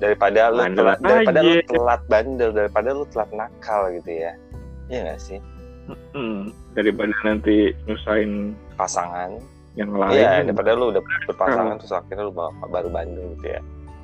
Daripada 0.00 0.48
lu 0.48 0.64
telat, 0.72 0.96
daripada 1.02 1.40
lu 1.42 1.54
telat 1.66 2.00
bandel, 2.08 2.50
daripada 2.50 2.88
lu 2.90 3.04
telat 3.10 3.30
nakal 3.34 3.92
gitu 3.92 4.10
ya. 4.16 4.32
Iya 4.88 4.98
nggak 5.06 5.20
sih? 5.20 5.38
hmm, 6.14 6.54
daripada 6.72 7.10
nanti 7.26 7.74
nyusahin 7.84 8.54
Pasangan. 8.78 9.42
yang 9.74 9.90
lain 9.94 10.18
Iya, 10.18 10.42
daripada 10.46 10.74
lu 10.74 10.90
udah 10.90 11.02
berpasangan 11.26 11.78
terus 11.78 11.94
akhirnya 11.94 12.26
lu 12.26 12.34
ba- 12.34 12.50
baru 12.66 12.90
bandel 12.90 13.34
gitu 13.38 13.46
ya. 13.54 13.60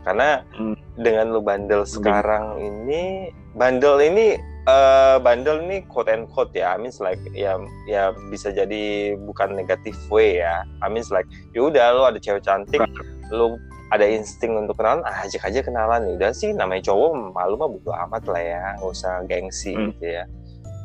Karena 0.06 0.46
Hmm. 0.54 0.78
dengan 0.94 1.34
lu 1.34 1.42
bandel 1.42 1.82
sekarang 1.82 2.62
ini, 2.62 3.34
bandel 3.58 3.98
ini 3.98 4.38
uh, 4.70 5.18
bandel 5.18 5.66
nih 5.66 5.82
quote 5.90 6.06
and 6.06 6.30
quote 6.30 6.54
ya. 6.54 6.72
I 6.72 6.78
mean 6.78 6.94
like 7.02 7.18
ya 7.34 7.58
ya 7.90 8.14
bisa 8.30 8.54
jadi 8.54 9.14
bukan 9.18 9.58
negatif 9.58 9.98
way 10.06 10.38
ya. 10.38 10.62
I 10.78 10.86
mean 10.86 11.02
like 11.10 11.26
ya 11.50 11.66
udah 11.66 11.86
lo 11.90 12.02
ada 12.06 12.22
cewek 12.22 12.46
cantik 12.46 12.86
lo 13.34 13.58
ada 13.90 14.06
insting 14.06 14.54
untuk 14.54 14.78
kenalan 14.78 15.02
ah, 15.02 15.26
ajak 15.26 15.42
aja 15.42 15.58
kenalan. 15.66 16.06
Ya 16.06 16.12
udah 16.22 16.30
sih 16.30 16.54
namanya 16.54 16.86
cowok 16.86 17.34
malu 17.34 17.58
mah 17.58 17.66
butuh 17.66 17.94
amat 18.06 18.22
lah 18.30 18.42
ya. 18.42 18.62
Nggak 18.78 18.90
usah 18.94 19.12
gengsi 19.26 19.74
hmm. 19.74 19.90
gitu 19.90 20.06
ya. 20.22 20.24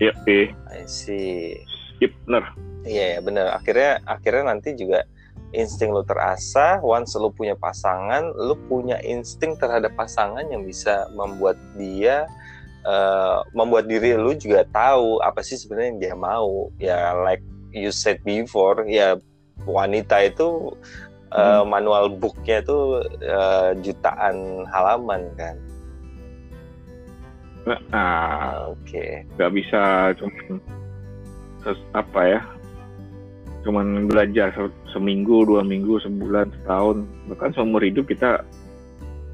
Iya 0.02 0.14
sih. 0.26 0.46
I 0.74 0.82
see. 0.90 1.62
Yep, 2.02 2.18
bener 2.26 2.44
iya 2.86 3.18
ya 3.18 3.20
bener 3.22 3.46
akhirnya 3.54 4.02
akhirnya 4.06 4.44
nanti 4.54 4.74
juga 4.74 5.06
insting 5.52 5.92
lu 5.92 6.04
terasa 6.04 6.80
once 6.84 7.16
lu 7.20 7.32
punya 7.32 7.56
pasangan 7.56 8.32
lu 8.36 8.56
punya 8.68 9.00
insting 9.04 9.56
terhadap 9.60 9.92
pasangan 9.96 10.48
yang 10.48 10.64
bisa 10.64 11.08
membuat 11.16 11.60
dia 11.76 12.28
uh, 12.86 13.46
membuat 13.54 13.86
diri 13.90 14.18
lu 14.18 14.34
juga 14.34 14.66
tahu 14.70 15.22
apa 15.22 15.42
sih 15.46 15.58
sebenarnya 15.58 15.90
yang 15.94 16.00
dia 16.02 16.16
mau. 16.18 16.70
Ya 16.82 17.14
like 17.14 17.44
you 17.74 17.94
said 17.94 18.22
before 18.26 18.84
ya 18.88 19.18
wanita 19.66 20.26
itu 20.26 20.74
uh, 21.34 21.64
manual 21.66 22.10
booknya 22.12 22.66
itu 22.66 23.02
uh, 23.26 23.72
jutaan 23.82 24.66
halaman 24.70 25.30
kan? 25.38 25.56
Nah 27.94 28.74
oke. 28.74 28.82
okay. 28.82 29.22
nggak 29.38 29.52
bisa 29.54 29.82
cuma 30.18 30.58
apa 31.94 32.22
ya 32.26 32.42
cuman 33.62 34.10
belajar 34.10 34.50
seminggu 34.90 35.46
dua 35.46 35.62
minggu 35.62 36.02
sebulan 36.02 36.50
setahun. 36.62 37.06
Bahkan 37.30 37.50
seumur 37.54 37.82
hidup 37.86 38.10
kita 38.10 38.42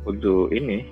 untuk 0.03 0.51
ini 0.51 0.83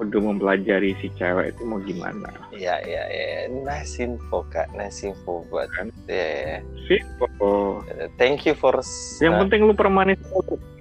untuk 0.00 0.24
mempelajari 0.24 0.96
si 0.98 1.12
cewek 1.14 1.54
itu 1.54 1.62
mau 1.68 1.78
gimana. 1.84 2.32
Iya 2.50 2.80
iya 2.88 3.02
iya. 3.12 3.28
Nice 3.52 4.00
info 4.00 4.42
kak. 4.48 4.72
Nice 4.74 5.04
info 5.04 5.44
buat 5.52 5.68
kan? 5.76 5.92
ya, 6.08 6.58
ya. 6.58 6.58
info 6.88 7.78
thank 8.16 8.48
you 8.48 8.56
for 8.56 8.74
yang 9.20 9.38
nah, 9.38 9.40
penting 9.46 9.68
lu 9.68 9.74
permanis 9.76 10.18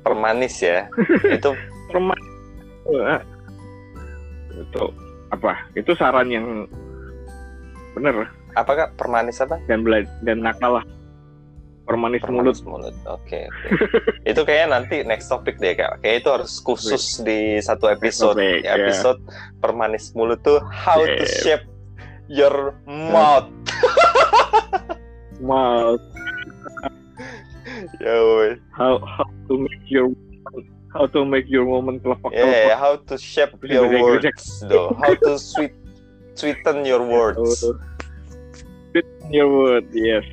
permanis 0.02 0.56
ya. 0.64 0.88
Itu 1.38 1.54
permanis 1.92 2.28
itu 4.52 4.84
apa? 5.32 5.54
Itu 5.78 5.96
saran 5.96 6.28
yang 6.28 6.68
bener. 7.96 8.28
Apakah 8.52 8.92
permanis 9.00 9.40
apa? 9.40 9.62
Dan 9.70 9.86
belajar 9.86 10.12
dan 10.28 10.44
nakal 10.44 10.82
lah 10.82 10.86
permanis, 11.92 12.24
mulut. 12.32 12.58
mulut. 12.64 12.96
Oke. 13.04 13.20
Okay, 13.28 13.44
okay. 13.52 14.32
itu 14.32 14.42
kayaknya 14.48 14.68
nanti 14.80 14.96
next 15.04 15.28
topic 15.28 15.60
deh 15.60 15.76
kak. 15.76 16.00
Kayak 16.00 16.24
itu 16.24 16.30
harus 16.32 16.52
khusus 16.64 17.20
di 17.20 17.60
satu 17.60 17.92
episode. 17.92 18.40
Topic, 18.40 18.64
ya, 18.64 18.80
episode 18.80 19.20
yeah. 19.28 19.60
permanis 19.60 20.16
mulut 20.16 20.40
tuh 20.40 20.64
how 20.72 21.04
yeah. 21.04 21.20
to 21.20 21.26
shape 21.28 21.66
your 22.32 22.80
mouth. 22.88 23.52
mouth. 25.44 26.00
ya. 28.00 28.56
How 28.72 29.04
how 29.04 29.28
to 29.52 29.54
make 29.60 29.84
your 29.92 30.16
how 30.96 31.08
to 31.08 31.28
make 31.28 31.48
your 31.48 31.68
moment 31.68 32.04
lepak 32.04 32.32
Yeah, 32.32 32.80
how 32.80 33.00
to 33.12 33.16
shape 33.20 33.60
your 33.64 33.88
words 33.88 34.64
though. 34.68 34.96
How 34.96 35.16
to 35.28 35.36
sweet 35.40 35.76
sweeten 36.36 36.88
your 36.88 37.04
words. 37.16 37.64
Sweeten 38.92 39.28
your 39.32 39.50
word, 39.52 39.88
yes. 39.92 40.24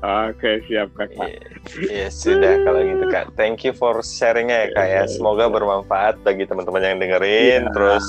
Oke 0.00 0.64
siap 0.64 0.96
kak. 0.96 1.12
Iya 1.12 2.08
yes, 2.08 2.24
sudah 2.24 2.64
kalau 2.64 2.80
gitu 2.80 3.04
kak. 3.12 3.36
Thank 3.36 3.68
you 3.68 3.76
for 3.76 4.00
sharingnya 4.00 4.64
ya 4.64 4.68
kak 4.72 4.88
ya. 4.88 5.04
Semoga 5.04 5.52
bermanfaat 5.52 6.24
bagi 6.24 6.48
teman-teman 6.48 6.80
yang 6.80 6.96
dengerin. 7.04 7.68
Yeah. 7.68 7.72
Terus 7.76 8.04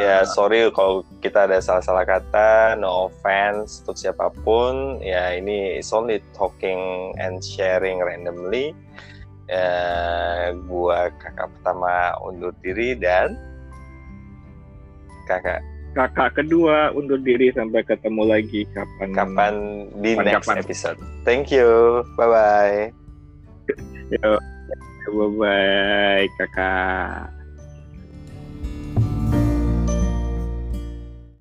ya 0.00 0.16
sorry 0.24 0.72
kalau 0.72 1.04
kita 1.20 1.44
ada 1.44 1.60
salah-salah 1.60 2.08
kata. 2.08 2.80
No 2.80 3.12
offense 3.12 3.84
untuk 3.84 4.00
siapa 4.00 4.32
pun. 4.40 5.04
Ya 5.04 5.36
ini 5.36 5.76
it's 5.76 5.92
only 5.92 6.24
talking 6.32 7.12
and 7.20 7.44
sharing 7.44 8.00
randomly. 8.00 8.72
Ya, 9.48 10.56
gua 10.64 11.12
kakak 11.20 11.52
pertama 11.60 12.16
undur 12.24 12.56
diri 12.64 12.96
dan 12.96 13.36
kakak 15.28 15.60
kakak 15.98 16.38
kedua 16.38 16.94
undur 16.94 17.18
diri 17.18 17.50
sampai 17.50 17.82
ketemu 17.82 18.22
lagi 18.22 18.62
kapan 18.70 19.10
kapan 19.10 19.54
di 19.98 20.14
kapan, 20.14 20.24
next 20.30 20.46
kapan. 20.46 20.62
episode. 20.62 20.98
Thank 21.26 21.50
you. 21.50 21.66
Bye 22.14 22.30
bye. 22.30 22.78
Yo, 24.14 24.38
bye 25.10 25.30
bye 25.34 26.24
kakak. 26.38 27.37